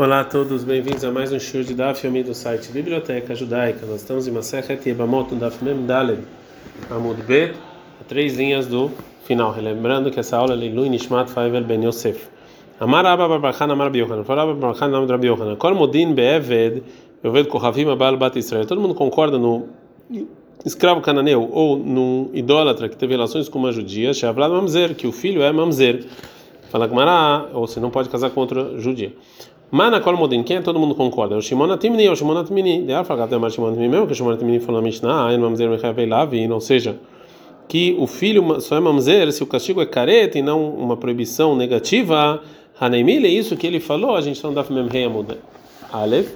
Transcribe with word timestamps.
Olá 0.00 0.20
a 0.20 0.24
todos, 0.24 0.62
bem-vindos 0.62 1.02
a 1.02 1.10
mais 1.10 1.32
um 1.32 1.40
show 1.40 1.60
de 1.60 1.74
Daf 1.74 2.06
Yomi 2.06 2.22
do 2.22 2.32
site 2.32 2.70
Biblioteca 2.70 3.34
Judaica. 3.34 3.84
Nós 3.84 4.02
estamos 4.02 4.28
em 4.28 4.30
Masechet 4.30 4.88
Yebamot, 4.88 5.34
Daf 5.34 5.64
Mem 5.64 5.86
Daled, 5.86 6.22
Amud 6.88 7.20
Bet, 7.24 7.56
três 8.06 8.36
linhas 8.36 8.68
do 8.68 8.92
final. 9.24 9.56
Lembrando 9.60 10.12
que 10.12 10.20
essa 10.20 10.36
aula 10.36 10.54
é 10.54 10.56
Lilu 10.56 10.86
Nishmat 10.86 11.28
Faivel 11.28 11.64
Ben 11.64 11.84
Yosef. 11.84 12.28
Amar 12.78 13.04
Abba 13.06 13.26
Barbachan 13.26 13.72
Amar 13.72 13.90
Biohan, 13.90 14.22
Fala 14.22 14.42
Abba 14.42 14.54
Barbachan 14.54 14.84
Amar 14.84 15.08
Rabbi 15.08 15.26
Yohan, 15.26 15.56
Kol 15.56 15.74
Modin 15.74 16.14
Be'eved, 16.14 16.84
Yoved 17.24 17.48
Kohavim 17.48 17.90
Abal 17.90 18.16
Bat 18.16 18.38
Israel. 18.38 18.66
Todo 18.66 18.80
mundo 18.80 18.94
concorda 18.94 19.36
no 19.36 19.66
escravo 20.64 21.00
cananeu 21.00 21.50
ou 21.50 21.76
no 21.76 22.30
idólatra 22.32 22.88
que 22.88 22.96
teve 22.96 23.14
relações 23.14 23.48
com 23.48 23.58
uma 23.58 23.72
judia, 23.72 24.14
Shavlad 24.14 24.52
Mamzer, 24.52 24.94
que 24.94 25.08
o 25.08 25.12
filho 25.12 25.42
é 25.42 25.50
Mamzer. 25.50 26.06
Fala 26.70 26.86
Gmará, 26.86 27.48
ou 27.52 27.66
você 27.66 27.80
não 27.80 27.90
pode 27.90 28.08
casar 28.08 28.30
com 28.30 28.40
outra 28.40 28.78
judia. 28.78 29.12
Mana 29.70 30.00
kol 30.00 30.16
modin, 30.16 30.42
quem 30.42 30.56
é 30.56 30.60
todo 30.62 30.78
mundo 30.78 30.94
concorda? 30.94 31.36
O 31.36 31.42
Shimon 31.42 31.70
Atimni, 31.70 32.06
é 32.06 32.10
o 32.10 32.16
Shimon 32.16 32.38
Atimni. 32.38 32.82
De 32.82 32.92
Alfa 32.94 33.14
Gatem 33.14 33.38
Mar 33.38 33.50
Shimon 33.50 33.68
Atimni 33.68 33.86
mesmo, 33.86 34.06
que 34.06 34.12
o 34.12 34.16
Shimon 34.16 34.38
falou 34.60 34.80
na 34.80 34.86
Mishnah, 34.86 35.26
Ain 35.26 35.38
Mamzer 35.38 35.68
Mechavei 35.68 36.06
Lavin, 36.06 36.50
ou 36.50 36.60
seja, 36.60 36.96
que 37.68 37.94
o 37.98 38.06
filho 38.06 38.62
só 38.62 38.76
é 38.76 38.80
Mamzer 38.80 39.30
se 39.30 39.42
o 39.42 39.46
castigo 39.46 39.82
é 39.82 39.86
careta 39.86 40.38
e 40.38 40.42
não 40.42 40.70
uma 40.70 40.96
proibição 40.96 41.54
negativa. 41.54 42.42
Haneimile, 42.80 43.26
é 43.26 43.30
isso 43.30 43.56
que 43.56 43.66
ele 43.66 43.78
falou, 43.78 44.16
a 44.16 44.22
gente 44.22 44.36
está 44.36 44.48
no 44.48 44.54
Daf 44.54 44.72
Memrei 44.72 45.04
Amud 45.04 45.36
Aleph, 45.92 46.30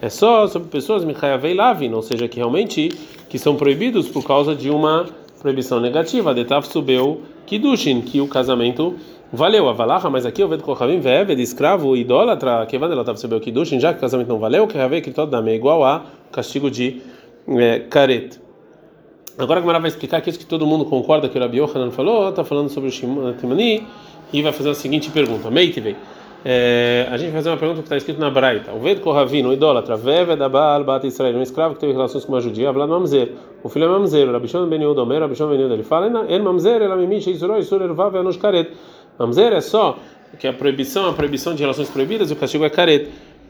é 0.00 0.08
só 0.08 0.46
sobre 0.46 0.68
pessoas 0.68 1.04
Mechavei 1.04 1.54
Lavin, 1.54 1.92
ou 1.92 2.02
seja, 2.02 2.28
que 2.28 2.36
realmente 2.36 2.92
que 3.28 3.38
são 3.38 3.56
proibidos 3.56 4.08
por 4.08 4.24
causa 4.24 4.54
de 4.54 4.70
uma 4.70 5.06
proibição 5.46 5.78
negativa. 5.78 6.34
De 6.34 6.44
Taf 6.44 6.66
Subeu 6.66 7.22
Kidushin, 7.46 8.00
que 8.00 8.20
o 8.20 8.26
casamento 8.26 8.96
valeu 9.32 9.68
a 9.68 9.72
valacha, 9.72 10.10
mas 10.10 10.26
aqui 10.26 10.42
o 10.42 10.48
ved 10.48 10.60
kochavim 10.60 10.98
ve'eved, 10.98 11.40
escravo 11.40 11.96
idólatra, 11.96 12.66
que 12.66 12.74
ela 12.74 13.00
o 13.00 13.40
kidushin, 13.40 13.78
já 13.78 13.92
que 13.92 13.98
o 13.98 14.00
casamento 14.00 14.28
não 14.28 14.38
valeu, 14.38 14.66
que 14.66 14.76
haver 14.76 15.02
que 15.02 15.12
todo 15.12 15.30
dame 15.30 15.52
é 15.52 15.54
igual 15.54 15.84
a 15.84 16.04
castigo 16.32 16.68
de 16.68 17.00
é, 17.48 17.80
caret. 17.88 18.40
Agora 19.38 19.60
a 19.60 19.62
Gemara 19.62 19.78
vai 19.78 19.88
explicar 19.88 20.20
que 20.20 20.30
isso 20.30 20.38
que 20.38 20.46
todo 20.46 20.66
mundo 20.66 20.84
concorda 20.84 21.28
que 21.28 21.38
o 21.38 21.40
Rabi 21.40 21.58
Yohanan 21.58 21.90
falou, 21.92 22.30
está 22.30 22.42
falando 22.42 22.68
sobre 22.68 22.88
o 22.88 22.92
Shimon 22.92 23.34
Timani 23.34 23.86
e 24.32 24.42
vai 24.42 24.52
fazer 24.52 24.70
a 24.70 24.74
seguinte 24.74 25.10
pergunta: 25.10 25.48
Meitivei. 25.50 25.94
É, 26.44 27.08
a 27.10 27.16
gente 27.16 27.30
vai 27.30 27.38
fazer 27.38 27.50
uma 27.50 27.56
pergunta 27.56 27.80
que 27.80 27.86
está 27.86 27.96
escrito 27.96 28.20
na 28.20 28.30
Braita. 28.30 28.72
O 28.72 28.78
Ved 28.78 29.00
Kohavin, 29.00 29.44
o 29.46 29.52
idólatra, 29.52 29.96
Veve 29.96 30.36
da 30.36 30.48
Baal 30.48 30.84
Bat 30.84 31.06
Israel, 31.06 31.36
um 31.36 31.42
escravo 31.42 31.74
que 31.74 31.80
teve 31.80 31.92
relações 31.92 32.24
com 32.24 32.32
uma 32.32 32.40
judia, 32.40 32.70
Vlad 32.70 32.88
Mamzer. 32.88 33.32
O 33.62 33.68
filho 33.68 33.86
é 33.86 33.88
Mamzer, 33.88 34.30
Rabishon 34.30 34.68
Ben 34.68 34.80
Yehuda, 34.80 35.02
Omer, 35.02 35.20
Rabishon 35.20 35.48
Ben 35.48 35.60
ele 35.60 35.82
fala, 35.82 36.26
En 36.28 36.38
Mamzer, 36.40 36.82
ela 36.82 36.96
me 36.96 37.06
miche, 37.06 37.30
Isuroi, 37.30 37.60
Isur, 37.60 37.82
Ervav, 37.82 38.16
Anush 38.16 38.36
Karet. 38.36 38.70
Mamzer 39.18 39.52
é 39.52 39.60
só 39.60 39.98
que 40.38 40.46
a 40.46 40.52
proibição, 40.52 41.08
a 41.08 41.12
proibição 41.12 41.54
de 41.54 41.62
relações 41.62 41.88
proibidas, 41.88 42.30
o 42.30 42.36
castigo 42.36 42.64
é 42.64 42.70
caret, 42.70 43.08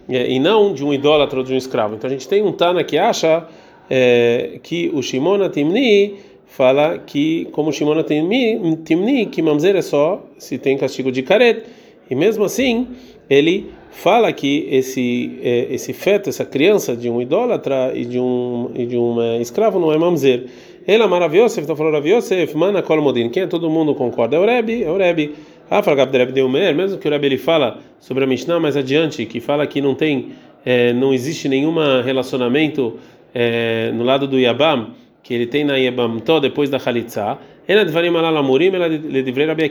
é, 0.09 0.31
e 0.31 0.39
não 0.39 0.73
de 0.73 0.84
um 0.84 0.92
idólatra 0.92 1.39
ou 1.39 1.45
de 1.45 1.53
um 1.53 1.57
escravo. 1.57 1.97
Então 1.97 2.09
a 2.09 2.12
gente 2.12 2.29
tem 2.29 2.42
um 2.42 2.53
Tana 2.53 2.84
que 2.84 2.97
acha 2.97 3.47
é, 3.91 4.59
que 4.62 4.91
o 4.95 5.03
Shimon 5.03 5.48
Timni 5.48 6.17
fala 6.47 6.98
que, 6.98 7.48
como 7.53 7.73
Shimon 7.73 8.03
Timni, 8.03 9.27
que 9.27 9.42
Mamzer 9.42 9.77
é 9.77 9.83
só 9.83 10.25
se 10.39 10.59
tem 10.59 10.79
castigo 10.79 11.11
de 11.11 11.23
caret. 11.23 11.64
E 12.11 12.15
mesmo 12.15 12.45
assim, 12.45 12.89
ele 13.29 13.71
fala 13.91 14.33
que 14.33 14.69
esse 14.71 15.39
é, 15.43 15.67
esse 15.71 15.93
feto, 15.93 16.29
essa 16.29 16.45
criança 16.45 16.97
de 16.97 17.09
um 17.09 17.21
idólatra 17.21 17.93
e 17.95 18.05
de 18.05 18.19
um 18.19 18.71
e 18.75 18.87
de 18.87 18.97
um 18.97 19.21
é, 19.21 19.41
escravo 19.41 19.79
não 19.79 19.93
é 19.93 19.98
mamzer. 19.98 20.47
Ele 20.87 21.03
é 21.03 21.07
maravilhoso, 21.07 21.61
então 21.61 21.75
falou 21.75 21.93
Rav 21.93 22.07
mana 22.55 22.81
kol 22.83 23.03
modin. 23.03 23.29
Quem 23.29 23.43
é 23.43 23.47
todo 23.47 23.69
mundo 23.69 23.95
concorda? 23.95 24.37
É 24.37 24.39
o 24.39 24.47
Rebbe, 24.47 24.85
é 24.85 24.91
o 24.91 24.97
Rebbe. 24.97 25.35
Ah, 25.69 25.83
fala 25.83 26.05
Rebbe 26.05 26.33
deu 26.33 26.48
mesmo 26.48 26.98
que 26.98 27.09
o 27.09 27.11
Rebbe 27.11 27.27
ele 27.27 27.39
fala 27.39 27.79
sobre 27.98 28.23
a 28.23 28.27
Mishnah 28.27 28.61
mais 28.61 28.77
adiante, 28.77 29.27
que 29.27 29.41
fala 29.41 29.67
que 29.67 29.81
não 29.81 29.97
tem 29.97 30.29
é, 30.65 30.93
não 30.93 31.15
existe 31.15 31.48
nenhum 31.48 31.75
relacionamento 32.03 32.98
é, 33.33 33.93
no 33.93 34.03
lado 34.03 34.27
do 34.27 34.39
Yabam, 34.39 34.89
que 35.23 35.33
ele 35.33 35.47
tem 35.47 35.65
na 35.65 35.77
Yabam 35.77 36.19
to 36.20 36.41
depois 36.41 36.69
da 36.69 36.79
Khalitsa. 36.79 37.39
Ela 37.69 37.85
devarim 37.85 38.15
alalamurim, 38.15 38.73
ela 38.75 38.87
livrei 38.87 39.47
Rabi. 39.47 39.71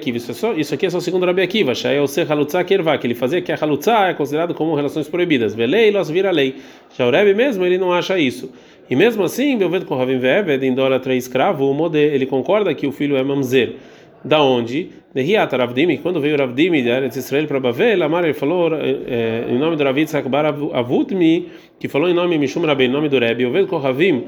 Isso, 0.58 0.74
aqui 0.74 0.86
é 0.86 0.90
só 0.90 1.00
segundo 1.00 1.26
Rabi 1.26 1.42
Akiva. 1.42 1.74
Shai 1.74 2.00
o 2.00 2.08
ser 2.08 2.30
halutza 2.30 2.64
kervá, 2.64 2.98
que 2.98 3.08
ele 3.08 3.16
fazia 3.16 3.42
que 3.42 3.52
a 3.52 3.56
halutza 3.56 4.10
é 4.10 4.14
considerado 4.14 4.54
como 4.54 4.76
relações 4.76 5.08
proibidas. 5.08 5.56
Velei 5.56 5.92
los 5.92 6.10
vira 6.10 6.30
lei. 6.30 6.56
Já 6.98 7.08
o 7.08 7.12
Rebbe 7.12 7.34
mesmo, 7.34 7.66
ele 7.66 7.78
não 7.78 7.94
acha 7.94 8.20
isso. 8.20 8.52
E 8.90 8.96
mesmo 8.96 9.24
assim, 9.24 9.58
Belved 9.58 9.86
Kohavim 9.86 10.20
Veved, 10.20 10.66
idólatra 10.66 11.16
escravo, 11.16 11.70
o 11.70 11.74
Modé, 11.74 12.14
ele 12.14 12.26
concorda 12.26 12.74
que 12.74 12.86
o 12.86 12.92
filho 12.92 13.16
é 13.16 13.24
mamzer. 13.24 13.76
Da 14.24 14.42
onde? 14.42 14.90
Nehiat 15.14 15.56
Ravdimi, 15.56 16.00
quando 16.00 16.20
veio 16.20 16.36
Ravdimi 16.36 16.82
de 16.82 16.90
Eretz 16.90 17.16
Israel 17.16 17.48
para 17.48 17.60
Bavel, 17.60 18.04
Amar 18.04 18.26
ele 18.26 18.34
falou 18.34 18.72
em 18.74 19.58
nome 19.58 19.78
do 19.78 19.84
Ravid 19.84 20.10
Sakbar 20.10 20.48
Avutmi, 20.74 21.48
que 21.80 21.88
falou 21.88 22.10
em 22.10 22.14
nome 22.14 22.38
Mishum 22.38 22.66
Rabbi, 22.66 22.86
em 22.86 22.90
nome 22.90 23.08
do 23.08 23.20
Rebbe, 23.20 23.46
Oved 23.46 23.68
Kohavim, 23.68 24.26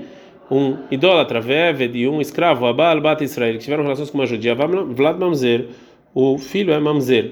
um 0.50 0.78
idólatra, 0.90 1.42
Veved, 1.42 1.98
e 1.98 2.08
um 2.08 2.22
escravo, 2.22 2.66
Abal 2.66 3.02
Bat 3.02 3.24
Israel, 3.24 3.54
que 3.54 3.60
tiveram 3.60 3.84
relações 3.84 4.10
com 4.10 4.18
uma 4.18 4.26
judia, 4.26 4.56
Vlad 4.56 5.18
Mamzer, 5.18 5.68
o 6.14 6.38
filho 6.38 6.74
é 6.74 6.80
Mamzer. 6.80 7.32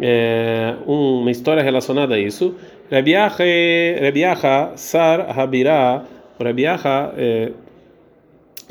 É, 0.00 0.74
uma 0.86 1.30
história 1.30 1.62
relacionada 1.62 2.14
a 2.14 2.18
isso. 2.18 2.54
Rabiacha 2.90 4.72
Sar 4.76 5.38
Habirah 5.38 6.04
o 6.38 6.44
Rabi 6.44 6.62
Yaha, 6.62 7.12
é, 7.16 7.52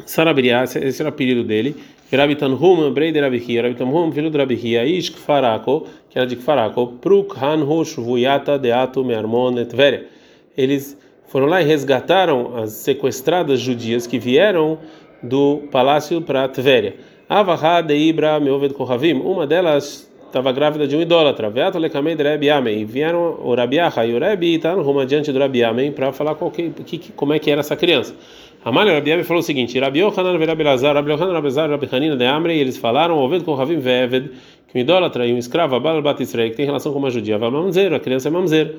Sarabiriá, 0.05 0.63
esse 0.63 1.01
era 1.01 1.09
o 1.09 1.13
apelido 1.13 1.43
dele. 1.43 1.75
Rabi 2.11 2.35
Tanhum, 2.35 2.89
Brei 2.93 3.11
de 3.11 3.19
Rabi 3.19 3.43
Hia, 3.45 3.63
Rabi 3.63 3.75
Tanhum, 3.75 4.11
filho 4.11 4.29
de 4.29 4.37
Rabi 4.37 4.55
Hia, 4.55 4.85
Ish 4.85 5.09
Kfarako, 5.09 5.85
que 6.09 6.17
era 6.17 6.25
de 6.25 6.37
Kfarako, 6.37 6.87
Pruk 7.01 7.35
Han 7.37 7.65
Vuyata 7.65 8.57
Deatu 8.57 9.03
Mearmon 9.03 9.59
Etvere. 9.59 10.07
Eles 10.55 10.97
foram 11.27 11.45
lá 11.45 11.61
e 11.61 11.65
resgataram 11.65 12.55
as 12.57 12.71
sequestradas 12.71 13.59
judias 13.59 14.07
que 14.07 14.17
vieram 14.17 14.79
do 15.21 15.63
palácio 15.71 16.21
para 16.21 16.47
Tveria. 16.47 16.95
Avaha 17.29 17.81
de 17.81 17.95
Ibra 17.95 18.39
Meoved 18.39 18.73
Kohavim, 18.73 19.13
uma 19.13 19.45
delas 19.45 20.07
estava 20.27 20.51
grávida 20.51 20.87
de 20.87 20.95
um 20.95 21.01
idólatra. 21.01 21.49
Veato 21.49 21.77
lekamei 21.77 22.15
de 22.15 22.23
Rabi 22.23 22.49
Amei. 22.49 22.85
Vieram 22.85 23.39
o 23.41 23.55
Rabi 23.55 23.77
e 23.77 24.13
o 24.13 24.19
Rabi 24.19 24.55
Itanhum 24.55 24.99
adiante 24.99 25.31
do 25.31 25.39
Rabi 25.39 25.63
Amei 25.63 25.91
para 25.91 26.11
falar 26.11 26.35
qual 26.35 26.51
que, 26.51 26.69
que, 26.69 27.11
como 27.13 27.33
é 27.33 27.39
que 27.39 27.49
era 27.49 27.61
essa 27.61 27.75
criança. 27.75 28.15
Amalha 28.63 28.93
Rabi 28.93 29.11
Amei 29.11 29.23
falou 29.23 29.41
o 29.41 29.43
seguinte: 29.43 29.79
Rabi 29.79 29.99
Yohanan, 29.99 30.37
Rabi 30.37 30.63
Lazar, 30.63 30.95
Rabi 30.95 31.11
Yohanan, 31.11 31.33
Rabi 31.33 31.47
Lazar, 31.47 31.69
Rabi 31.69 31.89
Hanina 31.91 32.15
de 32.15 32.25
Amre, 32.25 32.55
e 32.55 32.59
eles 32.59 32.77
falaram, 32.77 33.17
Oved 33.17 33.43
com 33.43 33.53
Ravim 33.53 33.79
Veved, 33.79 34.31
que 34.67 34.77
um 34.77 34.81
idólatra 34.81 35.25
e 35.25 35.33
um 35.33 35.37
escravo, 35.37 35.75
Abal 35.75 36.01
Israel, 36.19 36.49
que 36.49 36.55
tem 36.55 36.65
relação 36.65 36.91
com 36.91 36.99
uma 36.99 37.09
judia, 37.09 37.37
vai 37.37 37.49
mamzer, 37.49 37.93
a 37.93 37.99
criança 37.99 38.27
é 38.27 38.31
mamzer. 38.31 38.75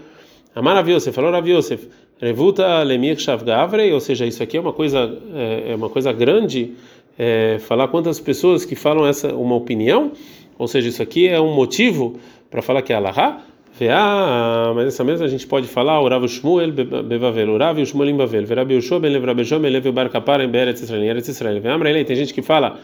Amar 0.55 0.75
Rabi 0.77 0.93
Yosef, 0.93 1.15
falou 1.15 1.31
Rabi 1.31 1.53
Yosef, 1.53 1.89
Revuta 2.21 2.83
Lemir 2.83 3.19
Shavgavre, 3.19 3.93
ou 3.93 4.01
seja, 4.01 4.27
isso 4.27 4.43
aqui 4.43 4.57
é 4.57 4.61
uma 4.61 4.73
coisa, 4.73 5.19
é, 5.35 5.73
é 5.73 5.75
uma 5.77 5.89
coisa 5.89 6.13
grande, 6.13 6.73
é, 7.19 7.59
falar 7.61 7.89
quantas 7.89 8.19
pessoas 8.19 8.65
que 8.65 8.75
falam 8.75 9.07
essa 9.07 9.35
uma 9.35 9.55
opinião. 9.55 10.13
Ou 10.59 10.67
seja, 10.67 10.89
isso 10.89 11.03
aqui 11.03 11.29
é 11.29 11.41
um 11.41 11.55
motivo 11.55 12.19
para 12.51 12.61
falar 12.61 12.83
que 12.83 12.93
é 12.93 12.97
Allahá. 12.97 13.45
Ah, 13.89 14.73
mas 14.75 14.89
essa 14.89 15.05
mesma 15.05 15.27
a 15.27 15.29
gente 15.29 15.47
pode 15.47 15.69
falar 15.69 16.01
o 16.01 16.09
Rav 16.09 16.27
Shmuel 16.27 16.73
bevavel, 16.73 17.51
o 17.51 17.59
Rav 17.59 17.79
Shmuel 17.85 18.17
Bavel, 18.17 18.45
Rabi 18.45 18.75
Yoshua 18.75 18.99
ben 18.99 19.13
Lev 19.13 19.25
Rabi 19.25 19.45
Shom 19.45 19.61
ben 19.61 19.71
Lev 19.71 19.93
Bar 19.93 20.11
Kapara 20.11 20.43
em 20.43 20.49
Beretz 20.49 20.83
Israel, 20.83 21.05
Eretz 21.05 21.29
Israel. 21.29 21.63
Tem 22.05 22.17
gente 22.17 22.35
que 22.35 22.43
fala 22.43 22.81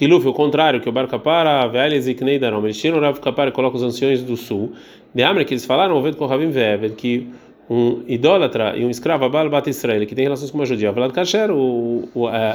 Hiluf, 0.00 0.26
o 0.26 0.32
contrário, 0.32 0.80
que 0.80 0.88
o 0.88 0.92
Bar 0.92 1.06
Kapara, 1.06 1.66
Ve'al 1.68 1.90
Ziknei 2.00 2.38
Darom, 2.38 2.64
eles 2.64 2.78
tiram 2.78 2.98
o 2.98 3.00
Rav 3.00 3.20
Kapara 3.20 3.50
e 3.50 3.52
colocam 3.52 3.76
os 3.76 3.82
anciões 3.82 4.22
do 4.22 4.36
sul. 4.36 4.72
De 5.14 5.22
Amre, 5.22 5.44
que 5.44 5.52
eles 5.52 5.64
falaram, 5.64 5.94
ouvindo 5.94 6.16
com 6.16 6.26
Ravim 6.26 6.50
Ve'eved, 6.50 6.94
que 6.96 7.28
um 7.68 8.02
idólatra 8.06 8.76
e 8.76 8.84
um 8.84 8.90
escravo, 8.90 9.24
Abal 9.24 9.48
Bat 9.48 9.68
Israel, 9.70 10.04
que 10.06 10.14
tem 10.14 10.24
relações 10.24 10.50
com 10.50 10.58
uma 10.58 10.66
judia, 10.66 10.92
Vlad 10.92 11.12
Kasher, 11.12 11.50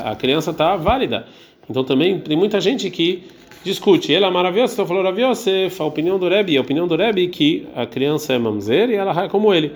a 0.03 0.15
criança 0.15 0.51
está 0.51 0.75
válida. 0.75 1.25
Então 1.69 1.83
também 1.83 2.19
tem 2.19 2.37
muita 2.37 2.59
gente 2.61 2.89
que 2.89 3.23
discute. 3.63 4.13
Ela 4.13 4.27
é 4.27 4.31
maravilhosa, 4.31 4.73
então 4.73 4.85
falou 4.85 5.03
Rav 5.03 5.19
Yosef, 5.19 5.81
a 5.81 5.85
opinião 5.85 6.17
do 6.17 6.27
Rebbe, 6.27 6.57
a 6.57 6.61
opinião 6.61 6.87
do 6.87 6.95
Rebbe 6.95 7.27
que 7.27 7.67
a 7.75 7.85
criança 7.85 8.33
é 8.33 8.37
mamzer 8.37 8.89
e 8.89 8.95
ela 8.95 9.25
é 9.25 9.27
como 9.27 9.53
ele. 9.53 9.71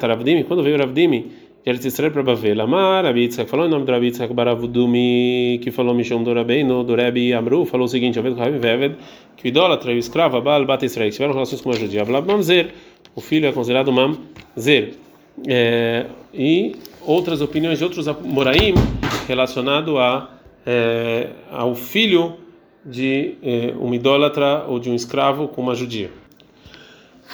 Ravdimi, 0.00 0.44
quando 0.44 0.62
veio 0.62 0.78
Ravdimi, 0.78 1.18
de 1.20 1.45
Eretz 1.66 1.84
Israel 1.84 2.12
para 2.12 2.22
Bavel, 2.22 2.60
Amar, 2.60 3.16
Yitzhak 3.16 3.50
falou 3.50 3.66
em 3.66 3.68
nome 3.68 3.84
do 3.84 3.90
Rabi 3.90 4.06
Yitzhak 4.06 4.32
Baravudumi, 4.32 5.58
que 5.60 5.72
falou 5.72 5.96
Mishom 5.96 6.22
do 6.22 6.32
Rabbeinu, 6.32 6.84
do 6.84 6.94
Rebbe 6.94 7.32
Amru, 7.32 7.66
falou 7.66 7.86
o 7.86 7.88
seguinte, 7.88 8.20
Aved 8.20 8.36
Kohavim 8.36 8.58
Veved, 8.58 8.94
que 9.36 9.46
o 9.46 9.48
idólatra 9.48 9.90
e 9.92 9.96
o 9.96 9.98
escravo, 9.98 10.36
Abal 10.36 10.64
Bat 10.64 10.86
Israel, 10.86 11.10
tiveram 11.10 11.32
relações 11.32 11.60
com 11.60 11.70
a 11.70 11.72
judia, 11.72 12.02
Avlab 12.02 12.24
Mamzer, 12.24 12.72
o 13.16 13.20
filho 13.20 13.48
é 13.48 13.52
considerado 13.52 13.92
Mamzer. 13.92 14.94
É, 15.48 16.06
e 16.32 16.76
outras 17.04 17.40
opiniões 17.40 17.78
de 17.78 17.84
outros 17.84 18.06
Moraim 18.22 18.72
relacionado 19.26 19.98
a, 19.98 20.38
é, 20.64 21.30
ao 21.50 21.74
filho 21.74 22.36
de 22.84 23.34
eh, 23.42 23.74
um 23.80 23.92
idólatra 23.92 24.64
ou 24.68 24.78
de 24.78 24.88
um 24.88 24.94
escravo 24.94 25.48
com 25.48 25.60
uma 25.60 25.74
judia. 25.74 26.10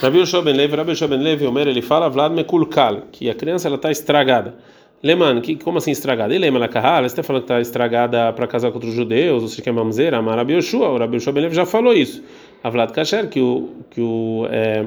Rabi 0.01 0.19
Yoshua 0.19 0.41
ben 0.41 0.55
Levi, 0.55 0.75
Rabi 0.75 0.91
Yoshua 0.91 1.07
ben 1.07 1.21
Levi, 1.21 1.45
Omer, 1.45 1.67
ele 1.67 1.81
fala, 1.81 2.09
Vlad 2.09 2.33
mekulkal, 2.33 3.03
que 3.11 3.29
a 3.29 3.35
criança 3.35 3.67
ela 3.67 3.75
está 3.75 3.91
estragada. 3.91 4.55
Leman, 5.03 5.41
que, 5.41 5.55
como 5.57 5.77
assim 5.77 5.91
estragada? 5.91 6.33
Ele 6.33 6.45
lembra 6.45 6.67
kahal, 6.67 7.03
você 7.03 7.07
está 7.07 7.23
falando 7.23 7.41
que 7.43 7.51
está 7.51 7.59
estragada 7.59 8.31
para 8.33 8.47
casar 8.47 8.71
com 8.71 8.77
outros 8.77 8.93
judeus, 8.93 9.43
ou 9.43 9.49
seja, 9.49 9.61
que 9.61 9.69
é 9.69 9.71
mamzeira, 9.71 10.21
mas 10.21 10.35
Rabi 10.35 10.53
Yoshua, 10.53 10.89
o 10.89 10.97
Rabi 10.97 11.17
Yoshua 11.17 11.33
ben 11.33 11.43
Levi 11.43 11.55
já 11.55 11.65
falou 11.65 11.93
isso. 11.93 12.23
A 12.63 12.69
Vlad 12.69 12.91
Kasher, 12.91 13.27
que 13.27 13.41
o, 13.41 13.69
que 13.91 13.99
o, 13.99 14.47
é, 14.49 14.85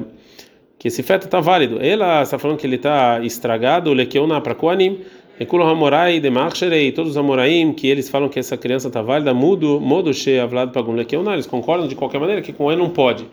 que 0.79 0.87
esse 0.87 1.03
feto 1.03 1.25
está 1.25 1.39
válido. 1.39 1.77
Ela 1.81 2.23
está 2.23 2.37
falando 2.37 2.57
que 2.57 2.65
ele 2.65 2.75
está 2.75 3.19
estragado, 3.23 3.93
lekeuna 3.93 4.41
para 4.41 4.55
Koanim, 4.55 5.01
Ekulo 5.39 5.65
Hamorai 5.65 6.19
de 6.19 6.31
Machsherei, 6.31 6.91
todos 6.91 7.11
os 7.11 7.17
Amoraim, 7.17 7.71
que 7.71 7.87
eles 7.87 8.09
falam 8.09 8.27
que 8.27 8.39
essa 8.39 8.57
criança 8.57 8.87
está 8.87 9.03
válida, 9.03 9.35
mudo, 9.35 9.79
modo 9.79 10.11
she 10.11 10.39
avlado 10.39 10.71
pagum 10.71 10.93
lekeuna, 10.93 11.33
eles 11.33 11.45
concordam 11.45 11.87
de 11.87 11.93
qualquer 11.93 12.19
maneira 12.19 12.41
que 12.41 12.51
com 12.51 12.71
ele 12.71 12.81
não 12.81 12.89
pode. 12.89 13.23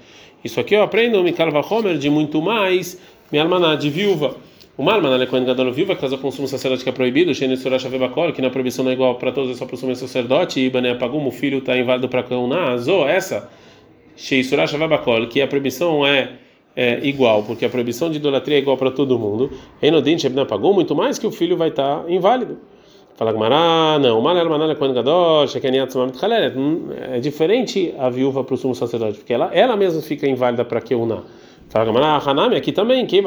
Isso 0.44 0.60
aqui 0.60 0.74
eu 0.74 0.82
aprendo, 0.82 1.22
Mikal 1.22 1.50
Vachomer, 1.50 1.96
de 1.96 2.10
muito 2.10 2.42
mais, 2.42 3.00
Mialmaná, 3.32 3.74
de 3.74 3.88
viúva. 3.88 4.36
O 4.76 4.82
Malman, 4.82 5.14
ela 5.14 5.24
é 5.24 5.26
Gadol 5.26 5.72
viúva, 5.72 5.96
caso 5.96 6.18
consumo 6.18 6.46
sacerdote 6.46 6.84
que 6.84 6.90
é 6.90 6.92
proibido, 6.92 7.34
Sheni 7.34 7.56
Surash 7.56 7.86
Avebakol, 7.86 8.34
que 8.34 8.42
na 8.42 8.50
proibição 8.50 8.84
não 8.84 8.90
é 8.90 8.94
igual 8.94 9.14
para 9.14 9.32
todos, 9.32 9.52
é 9.52 9.54
só 9.54 9.64
para 9.64 9.74
o 9.74 9.96
sacerdote, 9.96 10.60
e 10.60 10.68
Bané 10.68 10.94
Pagum, 10.94 11.26
o 11.26 11.30
filho 11.30 11.56
está 11.56 11.74
inválido 11.74 12.06
para 12.10 12.22
Kauná, 12.22 12.76
Zo, 12.76 13.06
essa, 13.06 13.50
Shei 14.14 14.44
Surash 14.44 14.74
Avebakol, 14.74 15.26
que 15.28 15.40
a 15.40 15.46
proibição 15.46 16.06
é 16.06 16.32
é 16.76 17.06
igual, 17.06 17.43
porque 17.43 17.65
a 17.65 17.71
proibição 17.71 18.11
de 18.11 18.17
idolatria 18.17 18.56
é 18.56 18.61
igual 18.61 18.76
para 18.76 18.91
todo 18.91 19.19
mundo. 19.19 19.50
Enodin 19.81 20.19
Shebna 20.19 20.44
pagou 20.44 20.75
muito 20.75 20.94
mais 20.94 21.19
que 21.19 21.26
o 21.26 21.31
filho 21.31 21.56
vai 21.56 21.69
estar 21.69 22.00
tá 22.00 22.11
inválido. 22.11 22.59
Fala 23.17 23.32
Gmará, 23.32 23.97
não, 24.00 24.21
é 27.12 27.21
diferente 27.21 27.94
a 27.97 28.11
viúva 28.11 28.43
para 28.43 28.55
o 28.55 28.56
sumo 28.56 28.75
sacerdote, 28.75 29.19
porque 29.19 29.32
ela, 29.32 29.55
ela 29.55 29.76
mesma 29.76 30.03
fica 30.03 30.26
inválida 30.26 30.65
para 30.65 30.81
que. 30.81 30.97
Fala 31.69 31.85
Gmará, 31.85 32.21
Hanami, 32.26 32.56
aqui 32.56 32.73
também, 32.73 33.06
que 33.06 33.23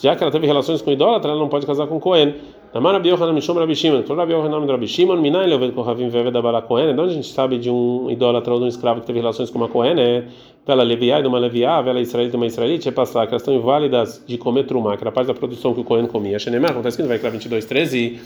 já 0.00 0.16
que 0.16 0.22
ela 0.22 0.32
teve 0.32 0.46
relações 0.46 0.82
com 0.82 0.90
idólatra, 0.90 1.30
ela 1.30 1.38
não 1.38 1.48
pode 1.48 1.64
casar 1.64 1.86
com 1.86 2.00
Cohen. 2.00 2.34
Namar 2.74 2.94
Rabi 2.94 3.10
Yohanan 3.10 3.34
Mishom 3.34 3.58
Rabi 3.58 3.74
Shimon. 3.74 4.02
Falou 4.04 4.20
Rabi 4.20 4.32
Yohanan 4.32 4.66
Rabi 4.66 4.86
Shimon. 4.86 5.20
Minai 5.20 5.46
Leoved 5.46 5.74
Kohavim 5.74 6.08
Veved 6.08 6.34
Abala 6.34 6.62
Kohen. 6.62 6.94
De 6.94 6.98
onde 7.02 7.10
a 7.10 7.14
gente 7.14 7.26
sabe 7.26 7.58
de 7.58 7.68
um 7.68 8.10
idólatra 8.10 8.54
ou 8.54 8.60
de 8.60 8.64
um 8.64 8.68
escravo 8.68 9.02
que 9.02 9.06
teve 9.06 9.18
relações 9.18 9.50
com 9.50 9.58
uma 9.58 9.68
Kohen? 9.68 10.00
É 10.00 10.24
vela 10.66 10.82
Leviá 10.82 11.18
e 11.18 11.22
de 11.22 11.28
uma 11.28 11.38
Leviá, 11.38 11.82
vela 11.82 12.00
Israelita 12.00 12.34
e 12.34 12.38
uma 12.38 12.46
Israelita. 12.46 12.88
É 12.88 12.92
passar 12.92 13.26
que 13.26 13.34
elas 13.34 13.42
estão 13.42 13.54
inválidas 13.54 14.24
de 14.26 14.38
comer 14.38 14.64
trumá, 14.64 14.96
que 14.96 15.04
era 15.04 15.12
parte 15.12 15.26
da 15.26 15.34
produção 15.34 15.74
que 15.74 15.80
o 15.80 15.84
Kohen 15.84 16.06
comia. 16.06 16.38
Shenemar, 16.38 16.70
acontece 16.70 16.96
que 16.96 17.02
vai 17.02 17.18
criar 17.18 17.32
22, 17.32 17.62
13. 17.66 18.20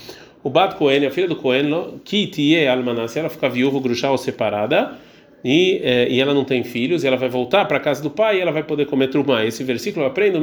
O 0.44 0.48
Bat 0.48 0.76
Kohen, 0.76 1.04
a 1.04 1.10
filha 1.10 1.26
do 1.26 1.34
Kohen, 1.34 1.98
que 2.04 2.28
tie 2.28 2.68
almaná, 2.68 3.08
se 3.08 3.18
ela 3.18 3.28
ficar 3.28 3.48
viúva, 3.48 3.80
gruxá 3.80 4.12
ou 4.12 4.18
separada 4.18 4.92
e, 5.48 5.80
é, 5.84 6.08
e 6.08 6.20
ela 6.20 6.34
não 6.34 6.42
tem 6.44 6.64
filhos, 6.64 7.04
e 7.04 7.06
ela 7.06 7.16
vai 7.16 7.28
voltar 7.28 7.66
para 7.66 7.76
a 7.76 7.80
casa 7.80 8.02
do 8.02 8.10
pai 8.10 8.38
e 8.38 8.40
ela 8.40 8.50
vai 8.50 8.64
poder 8.64 8.84
comer 8.86 9.06
trumá. 9.06 9.44
Esse 9.44 9.62
versículo 9.62 10.04
eu 10.04 10.08
aprendo, 10.08 10.42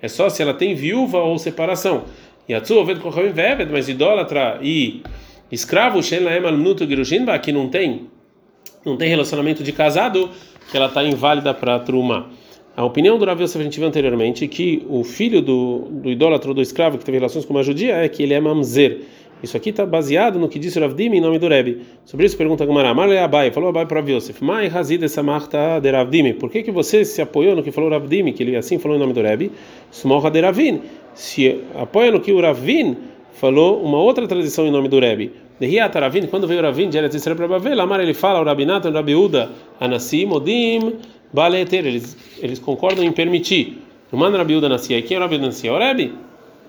é 0.00 0.08
só 0.08 0.30
se 0.30 0.40
ela 0.40 0.54
tem 0.54 0.74
viúva 0.74 1.18
ou 1.18 1.38
separação. 1.38 2.04
Yatsu 2.48 2.78
oved 2.78 2.98
kochavim 3.00 3.32
veved, 3.32 3.70
mas 3.70 3.90
idólatra 3.90 4.58
e 4.62 5.02
escravo, 5.52 6.00
que 6.00 7.52
não 7.52 7.68
tem, 7.68 8.06
não 8.82 8.96
tem 8.96 9.10
relacionamento 9.10 9.62
de 9.62 9.72
casado, 9.72 10.30
que 10.70 10.74
ela 10.78 10.86
está 10.86 11.04
inválida 11.04 11.52
para 11.52 11.78
truma. 11.80 12.30
A 12.74 12.82
opinião 12.82 13.18
do 13.18 13.26
Rav 13.26 13.42
Yosef 13.42 13.60
a 13.60 13.64
gente 13.64 13.78
viu 13.78 13.88
anteriormente 13.88 14.48
que 14.48 14.86
o 14.88 15.04
filho 15.04 15.42
do, 15.42 15.88
do 15.90 16.10
idólatra 16.10 16.48
ou 16.48 16.54
do 16.54 16.62
escravo 16.62 16.96
que 16.96 17.04
teve 17.04 17.18
relações 17.18 17.44
com 17.44 17.52
uma 17.52 17.62
judia 17.62 17.96
é 17.96 18.08
que 18.08 18.22
ele 18.22 18.32
é 18.32 18.40
mamzer 18.40 19.02
isso 19.46 19.56
aqui 19.56 19.70
está 19.70 19.86
baseado 19.86 20.38
no 20.38 20.48
que 20.48 20.58
disse 20.58 20.78
Ravdim 20.78 21.06
em 21.06 21.20
nome 21.20 21.38
do 21.38 21.48
Rebbe. 21.48 21.82
Sobre 22.04 22.26
isso 22.26 22.36
pergunta 22.36 22.64
a 22.64 22.66
Gamara. 22.66 22.92
Marle 22.92 23.16
Abai, 23.16 23.50
falou 23.50 23.70
Abai 23.70 23.86
para 23.86 24.00
Yosef. 24.00 24.44
Mai 24.44 24.66
Hazid 24.66 25.02
essa 25.02 25.22
marta 25.22 25.80
de 25.80 25.90
Ravdim. 25.90 26.34
Por 26.34 26.50
que 26.50 26.62
que 26.62 26.70
você 26.70 27.04
se 27.04 27.22
apoiou 27.22 27.56
no 27.56 27.62
que 27.62 27.70
falou 27.72 27.88
Ravdim, 27.88 28.32
que 28.32 28.42
ele 28.42 28.56
assim 28.56 28.78
falou 28.78 28.96
em 28.96 29.00
nome 29.00 29.12
do 29.12 29.22
Rebbe? 29.22 29.50
Smorra 29.90 30.30
de 30.30 30.40
Ravin. 30.40 30.82
Se 31.14 31.60
apoia 31.74 32.10
no 32.10 32.20
que 32.20 32.32
o 32.32 32.40
Ravin 32.40 32.96
falou 33.32 33.82
uma 33.82 33.98
outra 33.98 34.26
tradição 34.26 34.66
em 34.66 34.70
nome 34.70 34.88
do 34.88 34.98
Rebbe. 34.98 35.32
De 35.58 35.66
Riat 35.66 35.98
Ravin, 35.98 36.26
quando 36.26 36.46
veio 36.46 36.60
Ravin 36.60 36.90
de 36.90 36.98
Eretz 36.98 37.14
Israel 37.14 37.36
para 37.36 37.48
Bavel, 37.48 37.80
Amar 37.80 38.00
ele 38.00 38.12
fala, 38.12 38.40
o 38.40 38.44
Rabinato, 38.44 38.88
o 38.88 38.92
Rabiuda, 38.92 39.50
Anassim, 39.80 40.26
Modim, 40.26 40.96
Baleter. 41.32 41.86
Eles, 41.86 42.16
eles 42.42 42.58
concordam 42.58 43.04
em 43.04 43.12
permitir. 43.12 43.78
O 44.12 44.16
Mano 44.16 44.36
Rabiuda 44.36 44.68
nascia. 44.68 44.98
E 44.98 45.02
quem 45.02 45.16
é 45.16 45.18
o 45.18 45.22
Rabiuda 45.22 45.46
nascia? 45.46 45.72
O 45.72 45.78
Rebbe. 45.78 46.12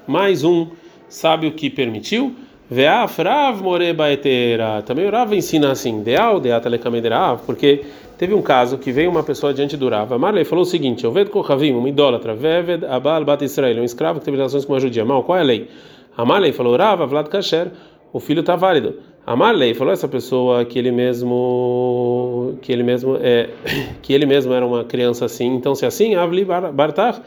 Mais 0.07 0.43
um 0.43 0.67
sábio 1.09 1.51
que 1.51 1.69
permitiu. 1.69 2.35
Veaf 2.69 3.21
Rav 3.21 3.61
Moreba 3.61 4.11
Etera. 4.11 4.81
Também 4.81 5.07
o 5.07 5.09
Rav 5.09 5.33
ensina 5.33 5.71
assim, 5.71 6.03
Deal, 6.03 6.41
Deata 6.41 6.67
Lekamederav, 6.67 7.41
porque 7.45 7.85
teve 8.17 8.33
um 8.33 8.41
caso 8.41 8.77
que 8.77 8.91
veio 8.91 9.09
uma 9.09 9.23
pessoa 9.23 9.53
diante 9.53 9.77
do 9.77 9.87
Rav. 9.87 10.11
Marley 10.17 10.43
falou 10.43 10.63
o 10.63 10.65
seguinte: 10.65 11.07
Oved 11.07 11.31
Kochavim, 11.31 11.73
uma 11.73 11.87
idólatra, 11.87 12.35
Veved 12.35 12.85
Abal 12.85 13.23
Bat 13.23 13.45
Israel, 13.45 13.81
um 13.81 13.85
escravo 13.85 14.19
que 14.19 14.25
teve 14.25 14.35
relações 14.35 14.65
com 14.65 14.73
uma 14.73 14.81
judia. 14.81 15.05
Mal, 15.05 15.23
qual 15.23 15.37
é 15.37 15.41
a 15.41 15.45
lei? 15.45 15.69
Amarley 16.17 16.51
falou: 16.51 16.75
Rav, 16.75 17.05
Vlad 17.07 17.29
Kasher, 17.29 17.71
o 18.11 18.19
filho 18.19 18.41
está 18.41 18.57
válido. 18.57 18.95
Amarley 19.25 19.73
falou 19.73 19.93
essa 19.93 20.07
pessoa 20.09 20.65
que 20.65 20.77
ele 20.77 20.91
mesmo 20.91 22.57
que 22.61 22.73
ele 22.73 22.83
mesmo 22.83 23.17
é 23.21 23.49
que 24.01 24.11
ele 24.11 24.25
mesmo 24.25 24.53
era 24.53 24.65
uma 24.65 24.83
criança 24.83 25.23
assim. 25.23 25.55
Então 25.55 25.73
se 25.73 25.85
assim, 25.85 26.15
Avli 26.15 26.43
Bartar, 26.43 27.21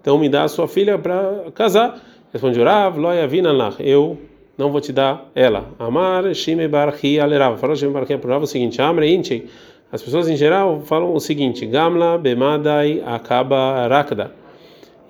então 0.00 0.18
me 0.18 0.30
dá 0.30 0.44
a 0.44 0.48
sua 0.48 0.66
filha 0.66 0.96
para 0.96 1.50
casar. 1.54 2.00
Responde 2.32 2.62
Rav, 2.62 2.98
Loya 2.98 3.26
Vinanlach, 3.26 3.76
eu 3.80 4.18
não 4.56 4.70
vou 4.70 4.80
te 4.80 4.92
dar 4.92 5.30
ela. 5.34 5.70
Amar 5.78 6.34
Shime 6.34 6.66
Barchi 6.66 7.20
Alerav. 7.20 7.58
Falou 7.58 7.76
Shime 7.76 7.92
Barchi 7.92 8.14
Alerav 8.14 8.42
o 8.42 8.46
seguinte: 8.46 8.80
Amre 8.80 9.12
Inche. 9.14 9.46
As 9.92 10.02
pessoas 10.02 10.28
em 10.28 10.36
geral 10.36 10.80
falam 10.80 11.14
o 11.14 11.20
seguinte: 11.20 11.66
Gamla 11.66 12.18
Bemadai 12.18 13.02
Akaba 13.04 13.86
Rakda. 13.88 14.32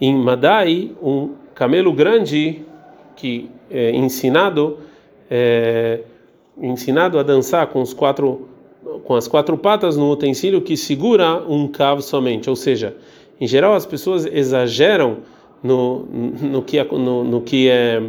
Em 0.00 0.14
Madai, 0.14 0.92
um 1.02 1.30
camelo 1.54 1.92
grande 1.92 2.62
que 3.14 3.48
é 3.70 3.90
ensinado 3.92 4.78
é, 5.30 6.00
ensinado 6.60 7.18
a 7.18 7.22
dançar 7.22 7.66
com 7.68 7.80
os 7.80 7.92
quatro 7.92 8.48
com 9.04 9.14
as 9.14 9.26
quatro 9.26 9.56
patas 9.56 9.96
no 9.96 10.10
utensílio 10.10 10.60
que 10.60 10.76
segura 10.76 11.42
um 11.48 11.66
cavo 11.66 12.00
somente, 12.00 12.48
ou 12.48 12.56
seja, 12.56 12.96
em 13.40 13.46
geral 13.46 13.74
as 13.74 13.84
pessoas 13.84 14.26
exageram 14.26 15.18
no, 15.62 16.04
no 16.04 16.62
que 16.62 16.82
no, 16.84 17.24
no 17.24 17.40
que 17.40 17.68
é 17.68 18.00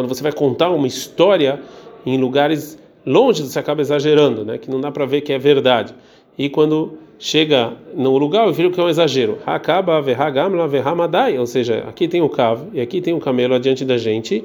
quando 0.00 0.08
você 0.08 0.22
vai 0.22 0.32
contar 0.32 0.70
uma 0.70 0.86
história 0.86 1.60
em 2.06 2.16
lugares 2.16 2.78
longe, 3.04 3.42
você 3.42 3.58
acaba 3.58 3.82
exagerando, 3.82 4.46
né? 4.46 4.56
Que 4.56 4.70
não 4.70 4.80
dá 4.80 4.90
para 4.90 5.04
ver 5.04 5.20
que 5.20 5.30
é 5.30 5.38
verdade. 5.38 5.94
E 6.38 6.48
quando 6.48 6.94
chega 7.18 7.74
no 7.94 8.16
lugar, 8.16 8.46
eu 8.46 8.52
vejo 8.54 8.70
que 8.70 8.80
é 8.80 8.82
um 8.82 8.88
exagero. 8.88 9.38
Hakaba 9.44 10.00
verhagamla 10.00 10.66
verhamadai, 10.66 11.38
ou 11.38 11.46
seja, 11.46 11.84
aqui 11.86 12.08
tem 12.08 12.22
o 12.22 12.30
cav 12.30 12.62
e 12.72 12.80
aqui 12.80 13.02
tem 13.02 13.12
o 13.12 13.20
camelo 13.20 13.54
adiante 13.54 13.84
da 13.84 13.98
gente 13.98 14.42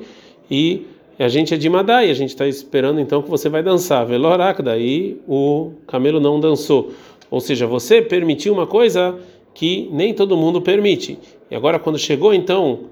e 0.52 0.86
a 1.18 1.30
gente 1.30 1.54
é 1.54 1.58
de 1.58 1.70
Madai, 1.70 2.12
a 2.12 2.14
gente 2.14 2.32
está 2.32 2.46
esperando 2.46 3.00
então 3.00 3.22
que 3.22 3.30
você 3.30 3.48
vai 3.48 3.64
dançar. 3.64 4.06
Velorakda 4.06 4.78
e 4.78 5.18
o 5.26 5.72
camelo 5.88 6.20
não 6.20 6.38
dançou. 6.38 6.92
Ou 7.32 7.40
seja, 7.40 7.66
você 7.66 8.02
permitiu 8.02 8.52
uma 8.52 8.68
coisa 8.68 9.16
que 9.54 9.88
nem 9.94 10.14
todo 10.14 10.36
mundo 10.36 10.62
permite. 10.62 11.18
E 11.50 11.56
agora 11.56 11.80
quando 11.80 11.98
chegou 11.98 12.34
então 12.34 12.90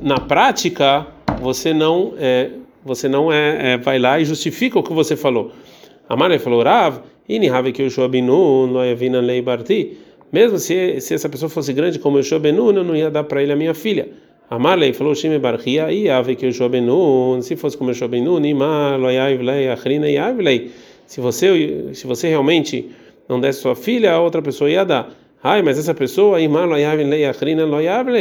na 0.00 0.18
prática 0.18 1.06
você 1.42 1.74
não 1.74 2.14
é, 2.18 2.50
você 2.84 3.08
não 3.08 3.32
é, 3.32 3.72
é, 3.72 3.76
vai 3.76 3.98
lá 3.98 4.18
e 4.20 4.24
justifica 4.24 4.78
o 4.78 4.82
que 4.82 4.92
você 4.92 5.16
falou. 5.16 5.52
Amarle 6.08 6.38
falou, 6.38 6.62
Rav, 6.62 7.00
ini 7.28 7.48
have 7.48 7.72
que 7.72 7.82
o 7.82 8.08
Benu, 8.08 8.66
loyavina 8.66 9.20
lei 9.20 9.42
barti. 9.42 9.98
Mesmo 10.32 10.58
se, 10.58 11.00
se 11.00 11.14
essa 11.14 11.28
pessoa 11.28 11.48
fosse 11.48 11.72
grande 11.72 11.98
como 11.98 12.18
o 12.18 12.40
Benu, 12.40 12.70
eu 12.70 12.84
não 12.84 12.96
ia 12.96 13.10
dar 13.10 13.24
para 13.24 13.42
ele 13.42 13.52
a 13.52 13.56
minha 13.56 13.74
filha. 13.74 14.08
Amarle 14.48 14.92
falou, 14.92 15.14
Shime 15.14 15.38
barchia, 15.38 15.90
e 15.92 16.08
ave 16.10 16.36
que 16.36 16.46
o 16.46 16.68
Benu, 16.68 17.40
se 17.42 17.56
fosse 17.56 17.76
como 17.76 17.90
o 17.90 18.08
Benu, 18.08 18.38
nima 18.38 18.96
loyavlei, 18.96 19.68
achrina 19.68 20.08
yavlei. 20.08 20.70
Se 21.06 21.20
você 21.20 21.90
se 21.92 22.06
você 22.06 22.28
realmente 22.28 22.90
não 23.28 23.40
desse 23.40 23.60
sua 23.60 23.74
filha, 23.74 24.12
a 24.12 24.20
outra 24.20 24.40
pessoa 24.40 24.70
ia 24.70 24.84
dar. 24.84 25.10
Ai, 25.42 25.60
mas 25.60 25.78
essa 25.78 25.94
pessoa, 25.94 26.38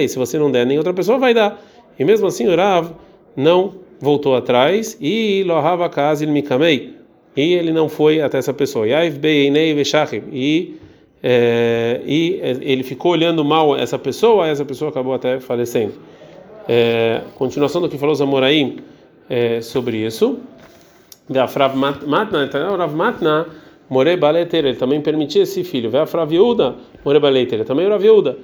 se 0.08 0.18
você 0.18 0.40
não 0.40 0.52
der, 0.52 0.66
nem 0.66 0.78
outra 0.78 0.94
pessoa 0.94 1.20
vai 1.20 1.34
dar. 1.34 1.62
E 2.00 2.04
mesmo 2.04 2.28
assim, 2.28 2.48
o 2.48 2.56
Rav 2.56 2.92
não 3.36 3.74
voltou 4.00 4.36
atrás 4.36 4.98
e 5.00 5.44
lohava 5.46 5.90
ele 6.24 6.32
mikamei. 6.32 6.96
E 7.36 7.54
ele 7.54 7.72
não 7.72 7.88
foi 7.88 8.22
até 8.22 8.38
essa 8.38 8.54
pessoa. 8.54 8.88
E 8.88 8.94
e 10.34 10.78
é, 11.24 12.02
e 12.04 12.42
ele 12.62 12.84
ficou 12.84 13.12
olhando 13.12 13.46
mal 13.46 13.78
essa 13.78 14.00
pessoa 14.00 14.48
essa 14.48 14.66
pessoa 14.66 14.90
acabou 14.90 15.14
até 15.14 15.40
falecendo. 15.40 15.94
É, 16.68 17.22
continuação 17.36 17.82
do 17.82 17.88
que 17.88 17.98
falou 17.98 18.16
Zamoraim 18.16 18.80
é, 19.30 19.62
sobre 19.62 19.98
isso. 19.98 20.40
Da 21.30 21.48
Frav 21.48 21.76
Matna 21.78 22.44
então 22.44 22.76
Rav 22.76 22.94
Matna 22.96 23.46
more 23.90 24.18
baleter. 24.18 24.66
Ele 24.66 24.76
também 24.76 25.00
permitia 25.00 25.44
esse 25.44 25.64
filho. 25.64 25.90
Vai 25.90 26.02
a 26.02 26.06
Fraviuda 26.06 26.76
more 27.06 27.20
baleter. 27.20 27.64
Também 27.64 27.86
era 27.86 27.98
viúda 27.98 28.38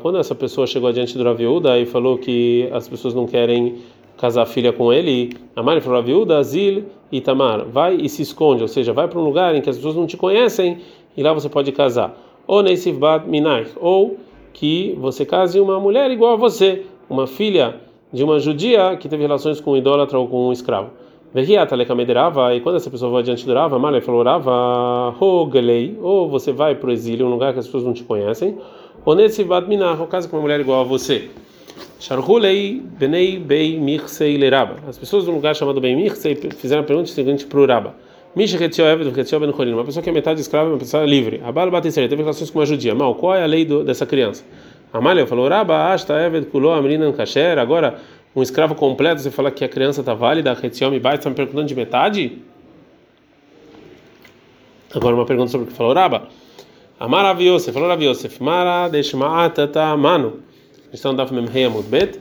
quando 0.00 0.18
essa 0.18 0.32
pessoa 0.32 0.68
chegou 0.68 0.88
adiante 0.88 1.18
do 1.18 1.24
Raviuda 1.24 1.80
e 1.80 1.84
falou 1.84 2.16
que 2.16 2.68
as 2.72 2.88
pessoas 2.88 3.12
não 3.12 3.26
querem 3.26 3.78
casar 4.16 4.42
a 4.42 4.46
filha 4.46 4.72
com 4.72 4.92
ele, 4.92 5.30
a 5.56 5.62
falou: 5.80 5.98
Raviuda, 5.98 6.38
Azil 6.38 6.84
e 7.10 7.20
Tamar, 7.20 7.64
vai 7.64 7.96
e 7.96 8.08
se 8.08 8.22
esconde, 8.22 8.62
ou 8.62 8.68
seja, 8.68 8.92
vai 8.92 9.08
para 9.08 9.18
um 9.18 9.24
lugar 9.24 9.54
em 9.56 9.60
que 9.60 9.68
as 9.68 9.76
pessoas 9.76 9.96
não 9.96 10.06
te 10.06 10.16
conhecem 10.16 10.78
e 11.16 11.22
lá 11.24 11.32
você 11.32 11.48
pode 11.48 11.72
casar. 11.72 12.16
Ou 12.46 12.62
Neisif 12.62 12.96
Bat 12.96 13.28
Minai, 13.28 13.66
ou 13.80 14.16
que 14.52 14.96
você 15.00 15.26
case 15.26 15.58
uma 15.58 15.80
mulher 15.80 16.08
igual 16.12 16.34
a 16.34 16.36
você, 16.36 16.84
uma 17.10 17.26
filha 17.26 17.80
de 18.12 18.22
uma 18.22 18.38
judia 18.38 18.96
que 18.96 19.08
teve 19.08 19.22
relações 19.22 19.60
com 19.60 19.72
um 19.72 19.76
idólatra 19.76 20.18
ou 20.18 20.28
com 20.28 20.46
um 20.48 20.52
escravo. 20.52 20.90
E 22.54 22.60
quando 22.60 22.76
essa 22.76 22.90
pessoa 22.90 23.10
vai 23.10 23.20
adiante 23.20 23.44
do 23.44 23.52
Rava, 23.52 23.78
Malha 23.78 24.00
falou: 24.00 24.22
Rava, 24.22 25.10
Rogalei, 25.18 25.94
ou 26.00 26.30
você 26.30 26.50
vai 26.50 26.74
para 26.74 26.88
o 26.88 26.92
exílio, 26.92 27.26
um 27.26 27.30
lugar 27.30 27.52
que 27.52 27.58
as 27.58 27.66
pessoas 27.66 27.84
não 27.84 27.92
te 27.92 28.02
conhecem, 28.04 28.56
ou 29.04 29.14
nesse 29.14 29.44
Vadminar, 29.44 30.00
ou 30.00 30.06
casa 30.06 30.26
com 30.28 30.36
uma 30.36 30.42
mulher 30.42 30.60
igual 30.60 30.80
a 30.80 30.84
você. 30.84 31.28
Sharhulei 32.00 32.80
Benei 32.98 33.38
Bei 33.38 33.76
Mirsei 33.78 34.38
Leraba. 34.38 34.76
As 34.88 34.96
pessoas 34.96 35.28
um 35.28 35.32
lugar 35.32 35.54
chamado 35.54 35.78
Bei 35.78 35.94
Mirsei 35.94 36.36
fizeram 36.36 36.80
a 36.80 36.84
pergunta 36.86 37.10
seguinte 37.10 37.44
para 37.44 37.60
o 37.60 37.66
Raba. 37.66 37.94
Uma 38.34 39.84
pessoa 39.84 40.02
que 40.02 40.08
é 40.08 40.12
metade 40.12 40.40
escrava, 40.40 40.70
uma 40.70 40.78
pessoa 40.78 41.04
livre. 41.04 41.42
A 41.44 41.52
Bala 41.52 41.70
Batisseria 41.70 42.08
teve 42.08 42.22
relações 42.22 42.48
com 42.48 42.60
uma 42.60 42.66
judia. 42.66 42.94
Mal, 42.94 43.14
qual 43.14 43.34
é 43.34 43.42
a 43.42 43.46
lei 43.46 43.66
do, 43.66 43.84
dessa 43.84 44.06
criança? 44.06 44.42
Amália 44.90 45.26
falou: 45.26 45.48
Raba, 45.48 45.92
Ashta 45.92 46.14
Eved 46.18 46.46
Kuló, 46.46 46.74
a 46.74 46.80
menina 46.80 47.12
Kasher. 47.12 47.58
Agora, 47.58 47.98
um 48.36 48.42
escravo 48.42 48.74
completo, 48.74 49.22
você 49.22 49.30
fala 49.30 49.50
que 49.50 49.64
a 49.64 49.68
criança 49.68 50.00
está 50.00 50.12
válida, 50.12 50.52
Retziom 50.52 50.92
e 50.92 51.00
Bait, 51.00 51.16
está 51.16 51.30
me 51.30 51.34
perguntando 51.34 51.66
de 51.66 51.74
metade? 51.74 52.38
Agora, 54.94 55.14
uma 55.14 55.24
pergunta 55.24 55.50
sobre 55.50 55.66
o 55.66 55.70
que 55.70 55.74
falou 55.74 55.94
Raba. 55.94 56.28
Amar 57.00 57.24
Rav 57.24 57.42
Yosef, 57.42 57.72
falou 57.72 57.88
Rav 57.88 58.02
Yosef, 58.02 58.42
Mara 58.42 58.88
Deshma'atata 58.88 59.96
Manu. 59.96 60.40
Estão 60.92 61.14
Daf 61.14 61.32
Memhei 61.32 61.66
Bet. 61.88 62.20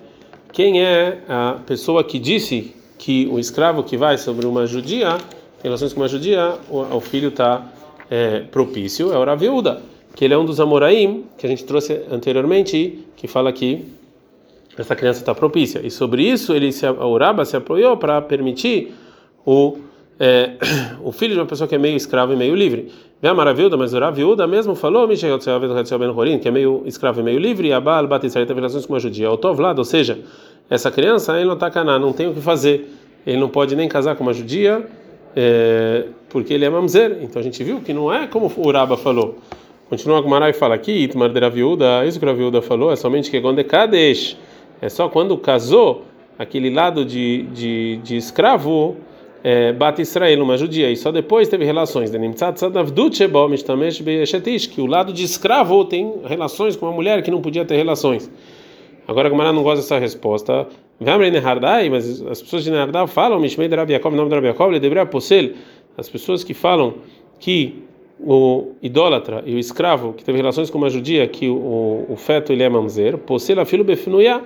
Quem 0.54 0.82
é 0.82 1.20
a 1.28 1.60
pessoa 1.66 2.02
que 2.02 2.18
disse 2.18 2.74
que 2.98 3.28
o 3.30 3.38
escravo 3.38 3.84
que 3.84 3.98
vai 3.98 4.18
sobre 4.18 4.46
uma 4.46 4.66
judia, 4.66 5.18
em 5.60 5.64
relações 5.64 5.92
com 5.92 6.00
uma 6.00 6.08
judia, 6.08 6.58
o, 6.70 6.80
o 6.96 7.02
filho 7.02 7.28
está 7.28 7.66
é, 8.10 8.40
propício? 8.40 9.12
É 9.12 9.18
o 9.18 9.24
Rav 9.26 9.44
Yehuda, 9.44 9.82
que 10.16 10.24
ele 10.24 10.34
é 10.34 10.38
um 10.38 10.46
dos 10.46 10.62
Amoraim, 10.62 11.26
que 11.38 11.46
a 11.46 11.50
gente 11.50 11.66
trouxe 11.66 12.04
anteriormente, 12.10 13.06
que 13.18 13.28
fala 13.28 13.52
que 13.52 13.86
essa 14.78 14.96
criança 14.96 15.20
está 15.20 15.34
propícia. 15.34 15.82
E 15.84 15.90
sobre 15.90 16.24
isso, 16.24 16.54
ele 16.54 16.72
se, 16.72 16.88
o 16.88 17.18
Raba 17.18 17.46
se 17.46 17.56
apoiou 17.56 17.98
para 17.98 18.22
permitir 18.22 18.94
o 19.46 19.78
é, 20.20 20.52
o 21.04 21.12
filho 21.12 21.34
de 21.34 21.40
uma 21.40 21.46
pessoa 21.46 21.68
que 21.68 21.76
é 21.76 21.78
meio 21.78 21.96
escravo 21.96 22.34
e 22.34 22.36
meio 22.36 22.56
livre. 22.56 22.92
Vê 23.22 23.28
a 23.28 23.34
maravilha, 23.34 23.76
mas 23.78 23.94
o 23.94 24.00
Raviuda 24.00 24.48
mesmo 24.48 24.76
falou, 24.76 25.08
que 25.08 26.48
é 26.48 26.52
meio 26.52 26.84
escravo 26.86 27.20
e 27.22 27.24
meio 27.24 27.40
livre, 27.40 27.68
e 27.68 27.74
a 27.74 27.80
Baal 27.80 28.08
Batisrael 28.08 28.46
teve 28.46 28.60
relações 28.60 28.86
com 28.86 28.94
uma 28.94 29.00
judia, 29.00 29.32
o 29.32 29.38
Tovlado, 29.38 29.80
ou 29.80 29.86
seja, 29.86 30.20
essa 30.70 30.92
criança, 30.92 31.36
ele 31.36 31.46
não 31.46 31.54
está 31.54 31.70
caná, 31.70 31.98
não 31.98 32.12
tem 32.12 32.28
o 32.28 32.34
que 32.34 32.42
fazer, 32.42 32.90
ele 33.26 33.38
não 33.38 33.50
pode 33.50 33.76
nem 33.76 33.88
casar 33.88 34.16
com 34.16 34.24
uma 34.24 34.34
judia, 34.34 34.86
é, 35.36 36.06
porque 36.30 36.54
ele 36.54 36.66
é 36.66 36.70
mamzer. 36.70 37.20
Então 37.22 37.40
a 37.40 37.44
gente 37.44 37.64
viu 37.64 37.82
que 37.82 37.94
não 37.94 38.14
é 38.14 38.28
como 38.28 38.52
o 38.56 38.72
Raba 38.72 38.98
falou. 38.98 39.38
Continua 39.90 40.18
a 40.18 40.22
Gumará 40.22 40.50
e 40.50 40.54
fala 40.54 40.76
aqui, 40.76 40.92
Itmar 40.92 41.30
de 41.30 41.40
Raviuda, 41.40 42.06
isso 42.06 42.20
que 42.20 42.26
o 42.26 42.28
Raviuda 42.28 42.62
falou 42.62 42.92
é 42.92 42.96
somente 42.96 43.30
que 43.30 43.40
Gonde 43.40 43.64
Kadesh, 43.64 44.36
é 44.82 44.90
só 44.90 45.10
quando 45.10 45.38
casou 45.38 46.04
aquele 46.38 46.70
lado 46.70 47.06
de, 47.06 47.44
de, 47.54 47.98
de 47.98 48.18
escravo 48.18 48.98
é, 49.44 49.72
Israel, 50.00 50.44
uma 50.44 50.58
judia, 50.58 50.90
e 50.90 50.98
só 50.98 51.12
depois 51.12 51.48
teve 51.48 51.64
relações. 51.64 52.12
Que 54.70 54.82
o 54.82 54.86
lado 54.86 55.14
de 55.14 55.24
escravo 55.24 55.86
tem 55.86 56.14
relações 56.26 56.76
com 56.76 56.88
uma 56.88 56.94
mulher 56.94 57.22
que 57.22 57.30
não 57.30 57.42
podia 57.42 57.64
ter 57.64 57.76
relações. 57.76 58.30
Agora 59.08 59.28
a 59.28 59.32
Gamara 59.32 59.54
não 59.54 59.62
gosta 59.62 59.82
dessa 59.82 60.00
resposta. 60.00 60.68
Mas 61.00 62.22
as 62.26 62.42
pessoas 62.42 62.64
de 62.64 62.72
Nehardai 62.72 63.08
falam, 63.08 63.40
de 64.80 64.90
de. 65.06 65.56
As 65.98 66.10
pessoas 66.10 66.44
que 66.44 66.54
falam 66.54 66.96
que 67.40 67.84
o 68.20 68.72
idólatra 68.82 69.44
e 69.46 69.54
o 69.56 69.60
escravo 69.60 70.14
que 70.14 70.24
teve 70.24 70.38
relações 70.38 70.70
com 70.70 70.78
uma 70.78 70.90
judia, 70.90 71.28
que 71.28 71.48
o, 71.50 72.06
o 72.10 72.16
feto 72.16 72.52
ele 72.52 72.64
é 72.64 72.70
mamzer, 72.70 73.18
Posel 73.18 73.60
afilo 73.60 73.84
befnuya, 73.84 74.42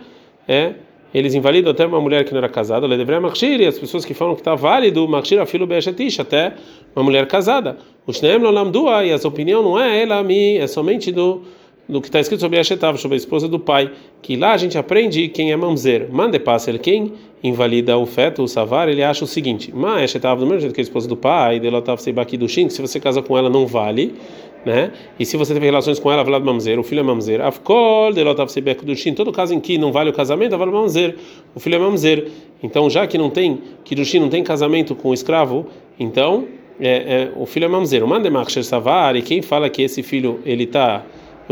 é 0.50 0.74
eles 1.14 1.34
invalidam 1.34 1.72
até 1.72 1.86
uma 1.86 2.00
mulher 2.00 2.24
que 2.24 2.32
não 2.32 2.38
era 2.38 2.50
casada, 2.50 2.86
ela 2.86 2.96
deveria 2.96 3.20
machir, 3.20 3.60
e 3.60 3.66
as 3.66 3.80
pessoas 3.80 4.06
que 4.06 4.14
falam 4.14 4.36
que 4.36 4.42
está 4.42 4.54
válido, 4.54 5.08
machir 5.08 5.40
afilo 5.40 5.66
be'eshetish, 5.66 6.20
até 6.20 6.54
uma 6.96 7.04
mulher 7.04 7.26
casada. 7.26 7.78
O 8.06 8.14
shneem 8.14 8.38
lo 8.38 8.52
lamdua, 8.52 9.04
e 9.04 9.12
a 9.12 9.16
opinião 9.16 9.64
não 9.64 9.80
é 9.80 10.04
ela, 10.04 10.22
mi, 10.22 10.58
é 10.58 10.68
somente 10.68 11.12
do 11.12 11.42
do 11.90 12.00
que 12.00 12.08
está 12.08 12.20
escrito 12.20 12.42
sobre 12.42 12.60
Ashetav, 12.60 13.00
sobre 13.00 13.16
a 13.16 13.18
esposa 13.18 13.48
do 13.48 13.60
pai, 13.60 13.92
que 14.22 14.36
lá 14.36 14.54
a 14.54 14.58
gente 14.58 14.78
aprende 14.78 15.28
quem 15.28 15.52
é 15.52 15.58
mamzer. 15.58 16.08
Mande 16.12 16.38
passa 16.38 16.78
quem 16.78 17.14
invalida 17.44 17.98
o 17.98 18.06
feto, 18.06 18.44
o 18.44 18.48
savar, 18.48 18.88
ele 18.88 19.02
acha 19.02 19.26
o 19.26 19.28
seguinte: 19.28 19.74
Ma 19.74 19.96
do 20.36 20.46
mesmo 20.46 20.60
jeito 20.60 20.76
que 20.76 20.82
a 20.82 20.84
esposa 20.84 21.08
do 21.08 21.18
pai, 21.18 21.60
delotav 21.60 22.00
seibaki 22.00 22.38
do 22.38 22.48
shin, 22.48 22.70
se 22.70 22.80
você 22.80 23.00
casa 23.00 23.24
com 23.24 23.36
ela 23.36 23.50
não 23.50 23.66
vale, 23.66 24.14
né? 24.66 24.92
E 25.20 25.26
se 25.26 25.38
você 25.38 25.54
teve 25.54 25.66
relações 25.66 26.00
com 26.00 26.12
ela, 26.12 26.24
do 26.24 26.46
mamzer, 26.46 26.80
o 26.80 26.84
filho 26.84 27.00
é 27.00 27.04
mamzer. 27.04 27.42
Afkol 27.42 28.14
delotav 28.14 28.50
seibaki 28.50 28.86
do 28.86 28.96
shin, 28.96 29.14
todo 29.14 29.32
caso 29.32 29.54
em 29.54 29.60
que 29.60 29.78
não 29.78 29.92
vale 29.92 30.10
o 30.10 30.14
casamento, 30.14 30.58
vale 30.58 30.72
mamzer, 30.72 31.16
o 31.56 31.60
filho 31.60 31.76
é 31.76 31.80
mamzer. 31.80 32.28
Então, 32.62 32.90
já 32.90 33.08
que 33.08 33.18
não 33.18 33.30
tem, 33.30 33.62
que 33.84 33.96
do 33.96 34.04
shin 34.04 34.20
não 34.20 34.30
tem 34.30 34.44
casamento 34.44 34.96
com 34.96 35.10
o 35.10 35.14
escravo, 35.14 35.68
então 36.00 36.48
é, 36.80 36.90
é, 36.90 37.32
o 37.36 37.46
filho 37.46 37.66
é 37.66 37.68
mamzer. 37.68 38.06
Mande 38.06 38.30
machsher 38.30 38.64
savar, 38.64 39.16
e 39.16 39.22
quem 39.22 39.42
fala 39.42 39.70
que 39.70 39.82
esse 39.82 40.04
filho 40.04 40.40
ele 40.46 40.64
está 40.64 41.06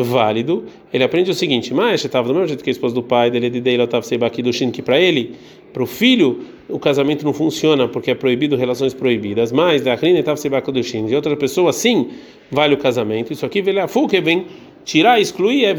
válido, 0.04 0.66
ele 0.94 1.04
aprende 1.04 1.32
o 1.32 1.34
seguinte: 1.34 1.74
mas 1.74 2.04
estava 2.04 2.28
do 2.28 2.34
mesmo 2.34 2.48
jeito 2.48 2.64
que 2.64 2.70
a 2.70 2.72
esposa 2.72 2.94
do 2.94 3.04
pai 3.04 3.32
dele, 3.32 3.50
de 3.50 3.62
Deila 3.62 3.86
estava 3.86 4.26
aqui 4.26 4.42
do 4.42 4.54
Shin, 4.54 4.72
que 4.72 4.82
para 4.82 5.00
ele, 5.00 5.36
para 5.78 5.84
o 5.84 5.86
filho, 5.86 6.40
o 6.68 6.80
casamento 6.80 7.24
não 7.24 7.32
funciona 7.32 7.88
porque 7.88 8.10
é 8.10 8.16
proibido 8.16 8.56
relações 8.56 8.96
proibidas, 8.96 9.52
mas 9.52 9.84
da 9.84 9.94
Rina 9.94 10.18
estava 10.18 10.36
do 10.72 10.84
Shin, 10.84 11.06
de 11.06 11.16
outra 11.16 11.38
pessoa, 11.38 11.72
sim, 11.72 12.10
vale 12.50 12.74
o 12.74 12.78
casamento. 12.78 13.32
Isso 13.32 13.46
aqui 13.46 13.62
vem 13.62 13.78
a 13.78 13.88
que 13.88 14.20
vem 14.20 14.48
tirar, 14.84 15.20
excluir, 15.20 15.66
é 15.66 15.76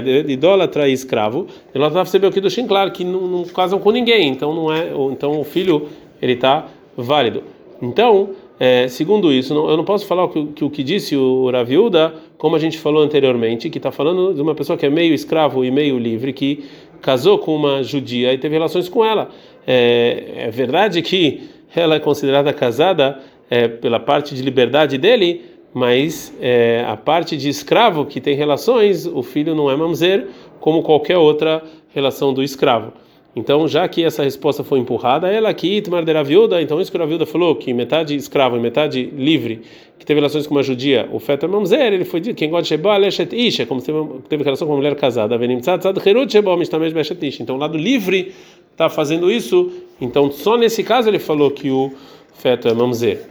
de 0.00 0.32
idólatra 0.32 0.88
e 0.88 0.92
escravo. 0.92 1.46
Ela 1.72 1.86
estava 1.86 2.26
aqui 2.26 2.40
do 2.40 2.50
Shin, 2.50 2.66
claro 2.66 2.90
que 2.90 3.04
não, 3.04 3.20
não 3.28 3.44
casam 3.44 3.78
com 3.78 3.92
ninguém, 3.92 4.30
então 4.30 4.52
não 4.52 4.72
é, 4.72 4.90
então 5.12 5.40
o 5.40 5.44
filho 5.44 5.86
ele 6.20 6.32
está 6.32 6.66
válido. 6.96 7.44
Então, 7.80 8.30
é, 8.58 8.88
segundo 8.88 9.32
isso, 9.32 9.54
não, 9.54 9.70
eu 9.70 9.76
não 9.76 9.84
posso 9.84 10.06
falar 10.06 10.24
o 10.24 10.28
que, 10.28 10.46
que, 10.46 10.64
o 10.64 10.70
que 10.70 10.82
disse 10.82 11.16
o 11.16 11.48
Raviuda, 11.52 12.14
como 12.36 12.56
a 12.56 12.58
gente 12.58 12.78
falou 12.78 13.02
anteriormente, 13.02 13.70
que 13.70 13.78
está 13.78 13.92
falando 13.92 14.34
de 14.34 14.42
uma 14.42 14.56
pessoa 14.56 14.76
que 14.76 14.86
é 14.86 14.90
meio 14.90 15.14
escravo 15.14 15.64
e 15.64 15.70
meio 15.70 15.98
livre, 15.98 16.32
que 16.32 16.64
casou 17.04 17.38
com 17.38 17.54
uma 17.54 17.82
judia 17.82 18.32
e 18.32 18.38
teve 18.38 18.54
relações 18.54 18.88
com 18.88 19.04
ela. 19.04 19.28
É, 19.66 20.46
é 20.46 20.50
verdade 20.50 21.02
que 21.02 21.50
ela 21.76 21.96
é 21.96 22.00
considerada 22.00 22.50
casada 22.50 23.20
é, 23.50 23.68
pela 23.68 24.00
parte 24.00 24.34
de 24.34 24.40
liberdade 24.40 24.96
dele, 24.96 25.42
mas 25.74 26.34
é, 26.40 26.82
a 26.88 26.96
parte 26.96 27.36
de 27.36 27.50
escravo 27.50 28.06
que 28.06 28.22
tem 28.22 28.34
relações, 28.34 29.04
o 29.04 29.22
filho 29.22 29.54
não 29.54 29.70
é 29.70 29.76
mamzer, 29.76 30.28
como 30.58 30.82
qualquer 30.82 31.18
outra 31.18 31.62
relação 31.92 32.32
do 32.32 32.42
escravo. 32.42 32.94
Então, 33.36 33.66
já 33.66 33.88
que 33.88 34.04
essa 34.04 34.22
resposta 34.22 34.62
foi 34.62 34.78
empurrada, 34.78 35.28
ela 35.28 35.48
aqui, 35.48 35.78
Itmar 35.78 36.04
de 36.04 36.22
viúda, 36.22 36.62
então 36.62 36.80
isso 36.80 36.90
que 36.90 36.96
a 36.96 37.26
falou, 37.26 37.56
que 37.56 37.72
metade 37.74 38.14
escravo 38.14 38.56
e 38.56 38.60
metade 38.60 39.10
livre, 39.16 39.62
que 39.98 40.06
teve 40.06 40.20
relações 40.20 40.46
com 40.46 40.54
uma 40.54 40.62
judia, 40.62 41.08
o 41.12 41.18
feto 41.18 41.44
é 41.44 41.48
mamzer, 41.48 41.92
ele 41.92 42.04
foi 42.04 42.20
dito, 42.20 42.36
quem 42.36 42.48
gosta 42.48 42.62
de 42.62 42.68
Sheba, 42.68 42.96
Leshet 42.96 43.34
Isha, 43.34 43.66
como 43.66 43.82
teve, 43.82 43.98
teve 44.28 44.44
relação 44.44 44.68
com 44.68 44.74
uma 44.74 44.78
mulher 44.78 44.94
casada, 44.94 45.36
Venim 45.36 45.58
Tzad, 45.58 45.80
Tzad, 45.80 45.98
Herut 46.06 46.30
Sheba, 46.30 46.56
Mishtamesh 46.56 46.92
Beshet 46.92 47.26
Isha. 47.26 47.42
Então, 47.42 47.56
o 47.56 47.58
lado 47.58 47.76
livre 47.76 48.32
está 48.70 48.88
fazendo 48.88 49.30
isso, 49.30 49.72
então 50.00 50.30
só 50.30 50.56
nesse 50.56 50.84
caso 50.84 51.08
ele 51.08 51.18
falou 51.18 51.50
que 51.50 51.70
o 51.70 51.92
feto 52.34 52.68
é 52.68 52.74
mamzer. 52.74 53.22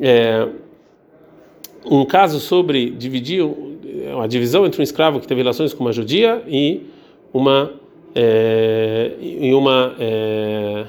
É, 0.00 0.46
um 1.84 2.04
caso 2.04 2.38
sobre 2.38 2.90
dividir, 2.90 3.42
a 4.22 4.26
divisão 4.26 4.66
entre 4.66 4.80
um 4.80 4.84
escravo 4.84 5.18
que 5.18 5.26
teve 5.26 5.40
relações 5.40 5.74
com 5.74 5.84
uma 5.84 5.92
judia 5.92 6.42
e 6.46 6.82
uma 7.32 7.72
é, 8.20 9.12
e 9.20 9.54
uma 9.54 9.94
é, 10.00 10.86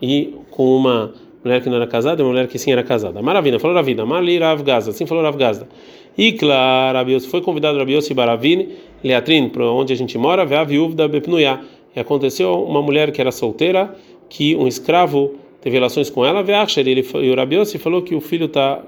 e 0.00 0.34
com 0.50 0.76
uma 0.76 1.12
mulher 1.44 1.62
que 1.62 1.68
não 1.68 1.76
era 1.76 1.86
casada 1.86 2.22
e 2.22 2.24
uma 2.24 2.30
mulher 2.30 2.48
que 2.48 2.58
sim 2.58 2.72
era 2.72 2.82
casada. 2.82 3.20
Maravilha, 3.20 3.60
falou 3.60 3.76
Ravina, 3.76 4.06
Mali 4.06 4.38
Rav 4.38 4.62
Gaza, 4.62 4.90
assim 4.90 5.04
falou 5.04 5.22
Rav 5.22 5.36
Gaza. 5.36 5.68
E 6.16 6.32
claro, 6.32 6.96
Rabios 6.96 7.26
foi 7.26 7.42
convidado 7.42 7.76
Rabios 7.76 8.08
Baravin, 8.08 8.70
Leatrin, 9.02 9.50
para 9.50 9.70
onde 9.70 9.92
a 9.92 9.96
gente 9.96 10.16
mora, 10.16 10.46
ver 10.46 10.56
a 10.56 10.64
viúva 10.64 10.94
da 10.94 11.06
Bepnuya. 11.06 11.60
E 11.94 12.00
aconteceu 12.00 12.64
uma 12.64 12.80
mulher 12.80 13.12
que 13.12 13.20
era 13.20 13.30
solteira, 13.30 13.94
que 14.30 14.56
um 14.56 14.66
escravo 14.66 15.34
teve 15.60 15.76
relações 15.76 16.08
com 16.08 16.24
ela, 16.24 16.42
Veacher, 16.42 16.88
ele 16.88 17.06
e 17.16 17.30
o 17.30 17.36
Rabios 17.36 17.74
falou 17.74 18.00
que 18.00 18.14
o 18.14 18.20
filho 18.22 18.46
está 18.46 18.82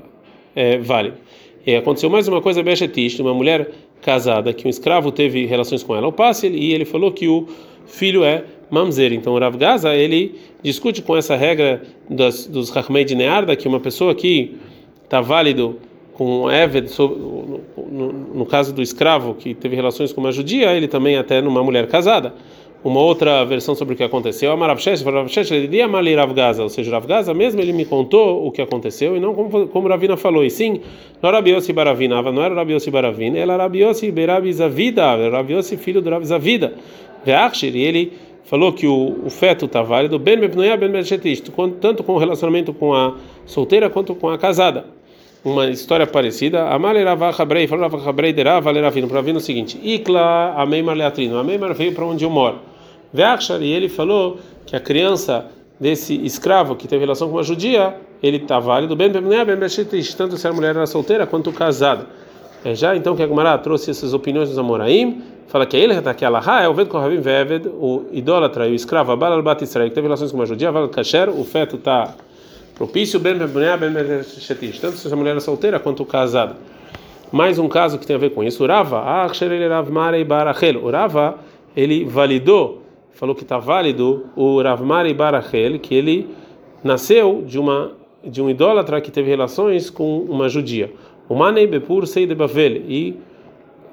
é, 0.54 0.78
válido. 0.78 1.16
E 1.66 1.74
aconteceu 1.74 2.08
mais 2.08 2.26
uma 2.26 2.40
coisa, 2.40 2.62
Bechetish, 2.62 3.18
uma 3.20 3.34
mulher 3.34 3.70
casada, 4.02 4.52
que 4.52 4.66
um 4.66 4.70
escravo 4.70 5.10
teve 5.10 5.46
relações 5.46 5.82
com 5.82 5.94
ela, 5.96 6.06
o 6.06 6.12
passe, 6.12 6.48
e 6.48 6.72
ele 6.72 6.84
falou 6.84 7.12
que 7.12 7.26
o 7.28 7.46
filho 7.86 8.24
é 8.24 8.44
mamzer. 8.70 9.12
Então 9.12 9.34
o 9.34 9.38
Rav 9.38 9.56
Gaza, 9.56 9.94
ele 9.94 10.38
discute 10.62 11.02
com 11.02 11.16
essa 11.16 11.36
regra 11.36 11.82
das, 12.08 12.46
dos 12.46 12.70
Rahmei 12.70 13.04
de 13.04 13.14
Nearda, 13.14 13.56
que 13.56 13.66
uma 13.68 13.80
pessoa 13.80 14.14
que 14.14 14.56
está 15.04 15.20
válido 15.20 15.78
com 16.14 16.50
Eved, 16.50 16.90
no, 16.98 17.60
no, 17.76 18.12
no, 18.34 18.46
caso 18.46 18.72
do 18.72 18.80
escravo 18.80 19.34
que 19.34 19.54
teve 19.54 19.76
relações 19.76 20.12
com 20.12 20.20
uma 20.20 20.32
judia, 20.32 20.72
ele 20.72 20.88
também 20.88 21.16
até 21.16 21.42
numa 21.42 21.62
mulher 21.62 21.86
casada 21.88 22.32
uma 22.84 23.00
outra 23.00 23.44
versão 23.44 23.74
sobre 23.74 23.94
o 23.94 23.96
que 23.96 24.04
aconteceu. 24.04 24.52
A 24.52 24.56
Maravshesh, 24.56 25.02
Maravshesh, 25.02 25.50
ele 25.50 25.66
diria 25.66 25.88
Mali 25.88 26.14
Rav 26.14 26.32
Gaza, 26.32 26.62
ou 26.62 26.68
seja, 26.68 26.90
Rav 26.90 27.06
Gaza 27.06 27.34
mesmo 27.34 27.60
ele 27.60 27.72
me 27.72 27.84
contou 27.84 28.46
o 28.46 28.52
que 28.52 28.62
aconteceu 28.62 29.16
e 29.16 29.20
não 29.20 29.34
como, 29.34 29.68
como 29.68 29.88
Ravina 29.88 30.16
falou. 30.16 30.44
E 30.44 30.50
sim, 30.50 30.80
não 31.20 31.28
era 31.28 31.38
Rabiossi 31.38 31.72
Baravinava, 31.72 32.30
não 32.30 32.42
era 32.42 32.54
Rabiossi 32.54 32.90
Baravina, 32.90 33.38
ela 33.38 33.54
era 33.54 33.62
Rabiossi 33.64 34.10
Berabi 34.10 34.52
Zavida, 34.52 35.02
era 35.02 35.36
Rabiossi 35.36 35.76
filho 35.76 36.00
do 36.00 36.10
Rabi 36.10 36.26
Zavida. 36.26 36.74
Veachir, 37.24 37.74
e 37.74 37.82
ele 37.82 38.12
falou 38.44 38.72
que 38.72 38.86
o, 38.86 39.20
o 39.24 39.30
feto 39.30 39.66
está 39.66 39.82
válido, 39.82 40.18
ben 40.18 40.38
bepnoia 40.38 40.76
ben 40.76 40.92
tanto 41.80 42.04
com 42.04 42.14
o 42.14 42.18
relacionamento 42.18 42.72
com 42.72 42.94
a 42.94 43.16
solteira 43.44 43.90
quanto 43.90 44.14
com 44.14 44.28
a 44.28 44.38
casada. 44.38 44.95
Uma 45.46 45.68
história 45.68 46.08
parecida. 46.08 46.64
Amale 46.70 47.04
Ravacha 47.04 47.44
Brei, 47.44 47.68
falou 47.68 47.84
Ravacha 47.84 48.10
Brei 48.10 48.32
de 48.32 48.42
Rava 48.42 48.68
Leravino, 48.72 49.06
para 49.06 49.20
vir 49.20 49.36
o 49.36 49.38
seguinte: 49.38 49.78
Ikla 49.80 50.54
Ameimar 50.56 50.96
Leatrino, 50.96 51.38
Ameimar 51.38 51.72
veio 51.72 51.94
para 51.94 52.04
onde 52.04 52.24
eu 52.24 52.30
moro. 52.30 52.58
Veachar, 53.12 53.62
e 53.62 53.70
ele 53.70 53.88
falou 53.88 54.38
que 54.66 54.74
a 54.74 54.80
criança 54.80 55.46
desse 55.78 56.16
escravo 56.26 56.74
que 56.74 56.88
teve 56.88 57.04
relação 57.04 57.28
com 57.28 57.36
uma 57.36 57.44
judia, 57.44 57.94
ele 58.20 58.38
está 58.38 58.58
válido, 58.58 58.96
ben 58.96 59.08
bepnoia 59.08 59.44
ben 59.44 59.56
tanto 60.16 60.36
se 60.36 60.48
a 60.48 60.52
mulher 60.52 60.74
era 60.74 60.84
solteira 60.84 61.24
quanto 61.28 61.52
casada. 61.52 62.08
É 62.64 62.74
já 62.74 62.96
então 62.96 63.14
que 63.14 63.22
a 63.22 63.28
Gemara 63.28 63.56
trouxe 63.58 63.92
essas 63.92 64.12
opiniões 64.12 64.48
dos 64.48 64.58
Amoraim, 64.58 65.22
fala 65.46 65.64
que 65.64 65.76
ele 65.76 65.94
está 65.94 66.10
aqui 66.10 66.24
Allah, 66.24 66.60
é 66.60 66.68
o 66.68 66.74
Ved 66.74 66.88
Kohavim 66.88 67.20
Veved, 67.20 67.68
o 67.68 68.06
idólatra 68.10 68.66
e 68.66 68.72
o 68.72 68.74
escravo 68.74 69.12
Abal 69.12 69.32
al 69.32 69.44
Bat 69.44 69.62
Israel, 69.62 69.88
que 69.90 69.94
teve 69.94 70.08
relações 70.08 70.32
com 70.32 70.38
uma 70.38 70.46
judia, 70.46 70.72
Val 70.72 70.88
Kasher, 70.88 71.30
o 71.30 71.44
feto 71.44 71.76
está 71.76 72.16
propício, 72.76 73.18
Ben 73.18 73.36
Shetish, 74.22 74.78
tanto 74.78 74.98
se 74.98 75.12
a 75.12 75.16
mulher 75.16 75.36
é 75.36 75.40
solteira 75.40 75.80
quanto 75.80 76.04
casada. 76.04 76.56
Mais 77.32 77.58
um 77.58 77.68
caso 77.68 77.98
que 77.98 78.06
tem 78.06 78.14
a 78.14 78.18
ver 78.18 78.30
com 78.30 78.44
isso, 78.44 78.62
o 78.62 78.66
Rava, 78.66 78.98
ah, 78.98 79.26
Rava, 80.92 81.38
ele 81.74 82.04
validou, 82.04 82.82
falou 83.12 83.34
que 83.34 83.42
está 83.42 83.58
válido 83.58 84.26
o 84.36 84.62
Rav 84.62 84.82
Marei 84.84 85.12
Barachel, 85.12 85.78
que 85.80 85.94
ele 85.94 86.28
nasceu 86.84 87.42
de 87.44 87.58
uma 87.58 87.92
de 88.26 88.42
um 88.42 88.50
idólatra 88.50 89.00
que 89.00 89.10
teve 89.10 89.30
relações 89.30 89.88
com 89.88 90.18
uma 90.18 90.48
judia. 90.48 90.92
O 91.28 91.34
Manei 91.34 91.66
Bepur 91.66 92.04
de 92.04 92.34
Bavel 92.34 92.82
e 92.88 93.16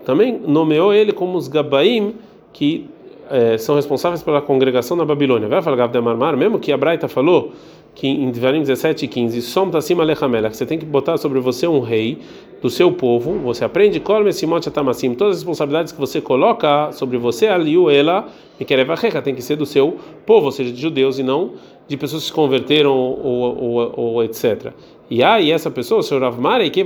também 0.06 0.40
nomeou 0.40 0.94
ele 0.94 1.12
como 1.12 1.38
os 1.38 1.48
Gabaim 1.48 2.16
que 2.52 2.90
é, 3.30 3.58
são 3.58 3.76
responsáveis 3.76 4.22
pela 4.24 4.42
congregação 4.42 4.98
na 4.98 5.06
Babilônia. 5.06 5.48
Vai 5.48 5.62
falar 5.62 5.78
Gav 5.78 5.96
Marmar, 6.02 6.36
mesmo 6.36 6.60
que 6.60 6.72
a 6.72 6.78
Braita 6.78 7.08
falou 7.08 7.54
que 7.96 8.08
em 8.08 8.32
Devarim 8.32 8.62
17 8.62 9.06
e 9.06 9.08
15, 9.08 9.42
Som 9.42 9.70
acima 9.76 10.04
Lechamela, 10.04 10.50
que 10.50 10.58
você 10.58 10.66
tem 10.66 10.80
que 10.80 10.86
botar 10.86 11.18
sobre 11.18 11.40
você 11.40 11.68
um 11.68 11.80
rei 11.80 12.20
do 12.62 12.70
seu 12.70 12.92
povo, 12.92 13.34
você 13.40 13.66
aprende 13.66 14.00
Kolme 14.00 14.32
Simot 14.32 14.68
Atamassim, 14.68 15.14
todas 15.14 15.36
as 15.36 15.42
responsabilidades 15.42 15.92
que 15.92 16.00
você 16.00 16.22
coloca 16.22 16.92
sobre 16.94 17.18
você, 17.18 17.48
Aliu 17.48 17.90
ela, 17.90 18.28
e 18.60 18.66
Kerevachecha, 18.66 19.22
tem 19.22 19.36
que 19.36 19.42
ser 19.42 19.58
do 19.58 19.66
seu 19.66 19.98
povo, 20.26 20.46
ou 20.46 20.52
seja, 20.52 20.72
de 20.72 20.82
judeus 20.82 21.20
e 21.20 21.24
não 21.24 21.52
de 21.88 21.98
pessoas 21.98 22.24
que 22.24 22.30
se 22.30 22.34
converteram 22.34 22.96
ou, 22.96 23.62
ou, 23.62 23.94
ou 23.96 24.24
etc. 24.24 24.72
E 25.10 25.22
aí 25.22 25.52
essa 25.52 25.70
pessoa, 25.70 26.00
o 26.00 26.04
senhor 26.04 26.22
Rav 26.22 26.40
Marei, 26.40 26.70
que 26.70 26.86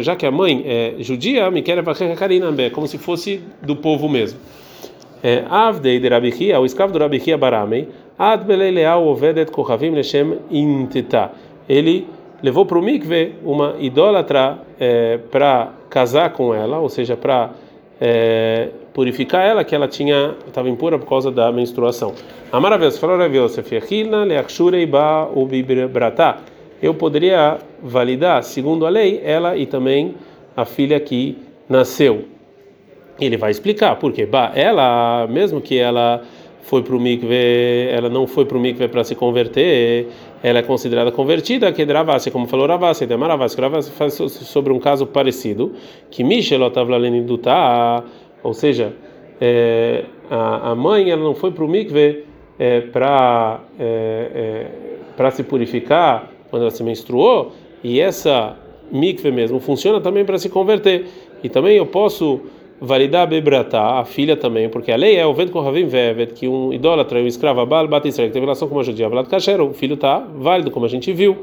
já 0.00 0.14
que 0.14 0.24
a 0.24 0.30
mãe 0.30 0.62
é 0.64 0.94
judia, 1.00 1.50
me 1.50 1.62
quer 1.62 1.82
como 2.72 2.86
se 2.86 2.96
fosse 2.96 3.40
do 3.60 3.76
povo 3.76 4.08
mesmo. 4.08 4.38
É, 5.22 5.44
Avdei 5.50 5.98
de 5.98 6.08
Rabichia, 6.08 6.58
o 6.58 6.64
escravo 6.64 6.92
do 6.92 6.98
Rabichia 6.98 7.36
Baramei, 7.36 7.88
Ad 8.20 8.44
Beleleal 8.44 9.02
Ovedet 9.08 9.50
Kochavim 9.50 9.94
Leshem 9.94 10.40
Intita. 10.50 11.30
Ele 11.66 12.06
levou 12.42 12.66
para 12.66 12.78
o 12.78 12.82
mikve 12.82 13.36
uma 13.42 13.76
idólatra 13.78 14.58
é, 14.78 15.16
para 15.30 15.72
casar 15.88 16.30
com 16.34 16.54
ela, 16.54 16.78
ou 16.80 16.90
seja, 16.90 17.16
para 17.16 17.52
é, 17.98 18.68
purificar 18.92 19.46
ela, 19.46 19.64
que 19.64 19.74
ela 19.74 19.88
tinha 19.88 20.34
estava 20.46 20.68
impura 20.68 20.98
por 20.98 21.08
causa 21.08 21.30
da 21.30 21.50
menstruação. 21.50 22.12
Amaravios, 22.52 22.98
falou 22.98 23.16
Rav 23.16 23.34
Yosef, 23.34 23.74
Yechilna 23.74 24.24
leachshurei 24.24 24.84
ba. 24.84 25.26
Eu 26.82 26.92
poderia 26.92 27.56
validar, 27.82 28.42
segundo 28.42 28.84
a 28.84 28.90
lei, 28.90 29.22
ela 29.24 29.56
e 29.56 29.64
também 29.64 30.14
a 30.54 30.66
filha 30.66 31.00
que 31.00 31.38
nasceu. 31.66 32.26
Ele 33.18 33.38
vai 33.38 33.50
explicar 33.50 33.96
por 33.96 34.12
quê. 34.12 34.28
Ela, 34.54 35.26
mesmo 35.26 35.58
que 35.60 35.78
ela 35.78 36.22
foi 36.62 36.82
para 36.82 36.94
o 36.94 37.00
mikve, 37.00 37.88
ela 37.90 38.08
não 38.08 38.26
foi 38.26 38.44
para 38.44 38.56
o 38.56 38.60
mikve 38.60 38.88
para 38.88 39.02
se 39.04 39.14
converter, 39.14 40.08
ela 40.42 40.58
é 40.60 40.62
considerada 40.62 41.10
convertida, 41.10 41.72
que 41.72 41.84
Dravasi, 41.84 42.30
como 42.30 42.46
falou 42.46 42.66
Ravasi, 42.66 43.06
Demaravasi, 43.06 43.60
Ravasi 43.60 43.90
faz 43.90 44.14
sobre 44.14 44.72
um 44.72 44.78
caso 44.78 45.06
parecido, 45.06 45.72
que 46.10 46.22
Mishelotavla 46.22 46.96
Leniduta, 46.96 48.04
ou 48.42 48.54
seja, 48.54 48.92
é, 49.40 50.04
a, 50.30 50.70
a 50.70 50.74
mãe 50.74 51.10
ela 51.10 51.22
não 51.22 51.34
foi 51.34 51.50
para 51.50 51.64
o 51.64 51.68
mikve 51.68 52.24
é, 52.58 52.80
para 52.82 53.60
é, 53.78 54.30
é 54.34 54.66
para 55.16 55.30
se 55.30 55.42
purificar 55.42 56.30
quando 56.48 56.62
ela 56.62 56.70
se 56.70 56.82
menstruou, 56.82 57.52
e 57.84 58.00
essa 58.00 58.56
mikve 58.90 59.30
mesmo 59.30 59.60
funciona 59.60 60.00
também 60.00 60.24
para 60.24 60.38
se 60.38 60.48
converter. 60.48 61.06
E 61.42 61.48
também 61.48 61.76
eu 61.76 61.86
posso 61.86 62.40
validar 62.80 63.26
Bebrata, 63.26 63.78
a 63.78 64.04
filha 64.04 64.36
também, 64.36 64.68
porque 64.68 64.90
a 64.90 64.96
lei 64.96 65.16
é 65.16 65.26
o 65.26 65.34
vento 65.34 65.52
com 65.52 65.60
Ravim 65.60 65.86
Vevet, 65.86 66.32
que 66.32 66.48
um 66.48 66.72
idólatra, 66.72 67.20
um 67.20 67.26
escravo 67.26 67.60
Abal, 67.60 67.86
bate 67.86 68.08
Israel, 68.08 68.28
que 68.28 68.32
teve 68.32 68.46
relação 68.46 68.66
com 68.68 68.74
uma 68.74 68.82
judia, 68.82 69.08
Vlad 69.08 69.26
Kasher, 69.28 69.60
o 69.60 69.74
filho 69.74 69.94
está 69.94 70.18
válido, 70.18 70.70
como 70.70 70.86
a 70.86 70.88
gente 70.88 71.12
viu. 71.12 71.38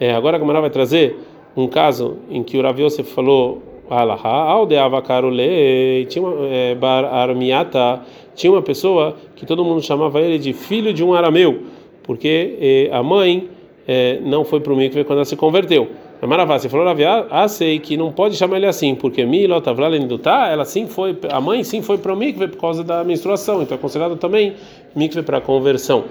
É, 0.00 0.12
agora 0.12 0.36
a 0.36 0.40
Gamara 0.40 0.60
vai 0.60 0.70
trazer 0.70 1.16
um 1.56 1.68
caso 1.68 2.16
em 2.28 2.42
que 2.42 2.58
o 2.58 2.62
Rav 2.62 2.80
Yosef 2.80 3.08
falou 3.08 3.62
Alaha, 3.88 4.28
aldeava 4.28 5.00
Karule, 5.00 6.06
tinha 6.08 6.24
uma, 6.24 6.46
é, 6.48 6.74
Bar 6.74 7.04
Armiata, 7.04 8.00
tinha 8.34 8.52
uma 8.52 8.62
pessoa 8.62 9.16
que 9.36 9.46
todo 9.46 9.64
mundo 9.64 9.80
chamava 9.80 10.20
ele 10.20 10.38
de 10.38 10.52
filho 10.52 10.92
de 10.92 11.04
um 11.04 11.14
arameu, 11.14 11.62
porque 12.02 12.56
é, 12.60 12.88
a 12.92 13.02
mãe 13.02 13.48
é, 13.86 14.18
não 14.22 14.44
foi 14.44 14.58
para 14.58 14.72
o 14.72 14.76
quando 14.76 15.12
ela 15.12 15.24
se 15.24 15.36
converteu. 15.36 15.88
A 16.24 16.26
Maravá, 16.26 16.58
você 16.58 16.70
falou, 16.70 16.86
ah, 17.30 17.48
sei 17.48 17.78
que 17.78 17.98
não 17.98 18.10
pode 18.10 18.34
chamar 18.34 18.56
ele 18.56 18.64
assim, 18.64 18.94
porque 18.94 19.26
Milot 19.26 19.68
Avlalenidutá, 19.68 20.48
ela 20.48 20.64
sim 20.64 20.86
foi, 20.86 21.14
a 21.30 21.38
mãe 21.38 21.62
sim 21.62 21.82
foi 21.82 21.98
para 21.98 22.14
o 22.14 22.16
mikve 22.16 22.48
por 22.48 22.58
causa 22.58 22.82
da 22.82 23.04
menstruação, 23.04 23.60
então 23.60 23.76
é 23.76 23.78
considerado 23.78 24.16
também 24.16 24.54
mikve 24.96 25.22
para 25.22 25.38
conversão. 25.42 26.04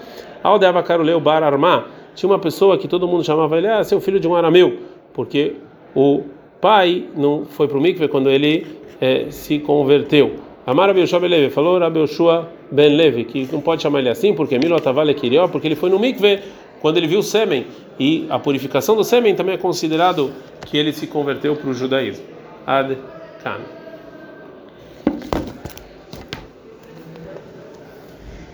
Aldeava 0.44 0.84
Karuleu 0.84 1.20
Bar 1.20 1.42
Armá, 1.42 1.88
tinha 2.14 2.30
uma 2.30 2.38
pessoa 2.38 2.78
que 2.78 2.88
todo 2.88 3.08
mundo 3.08 3.24
chamava 3.24 3.58
ele, 3.58 3.68
ah, 3.68 3.84
seu 3.84 4.00
filho 4.00 4.20
de 4.20 4.28
um 4.28 4.36
arameu, 4.36 4.78
porque 5.16 5.54
o 5.96 6.22
pai 6.62 7.06
não 7.18 7.46
foi 7.46 7.68
para 7.68 7.80
o 7.80 7.82
mikve 7.82 8.08
quando 8.08 8.30
ele 8.30 8.68
é, 9.02 9.32
se 9.32 9.58
converteu. 9.58 10.34
Amar 10.64 10.90
Rabi 10.90 11.02
Yoshua 11.02 11.22
falou 11.50 11.80
Rabi 11.80 12.02
Ben 12.72 12.96
Levi, 12.96 13.26
que 13.26 13.50
não 13.52 13.62
pode 13.62 13.82
chamar 13.82 13.98
ele 13.98 14.10
assim, 14.10 14.36
porque 14.36 14.60
Avale 14.86 15.16
Kirió, 15.16 15.48
porque 15.48 15.68
ele 15.68 15.76
foi 15.76 15.90
no 15.90 15.98
mikve 15.98 16.40
quando 16.84 16.98
ele 16.98 17.08
viu 17.08 17.20
o 17.20 17.24
sêmen, 17.24 17.66
e 17.98 18.28
a 18.30 18.38
purificação 18.38 18.94
do 18.94 19.06
sêmen 19.06 19.34
também 19.34 19.56
é 19.56 19.58
considerado 19.58 20.34
que 20.66 20.78
ele 20.78 20.92
se 20.92 21.08
converteu 21.08 21.56
para 21.56 21.70
o 21.70 21.74
judaísmo. 21.74 22.26
Ad 22.68 22.98
Kan. 23.42 23.83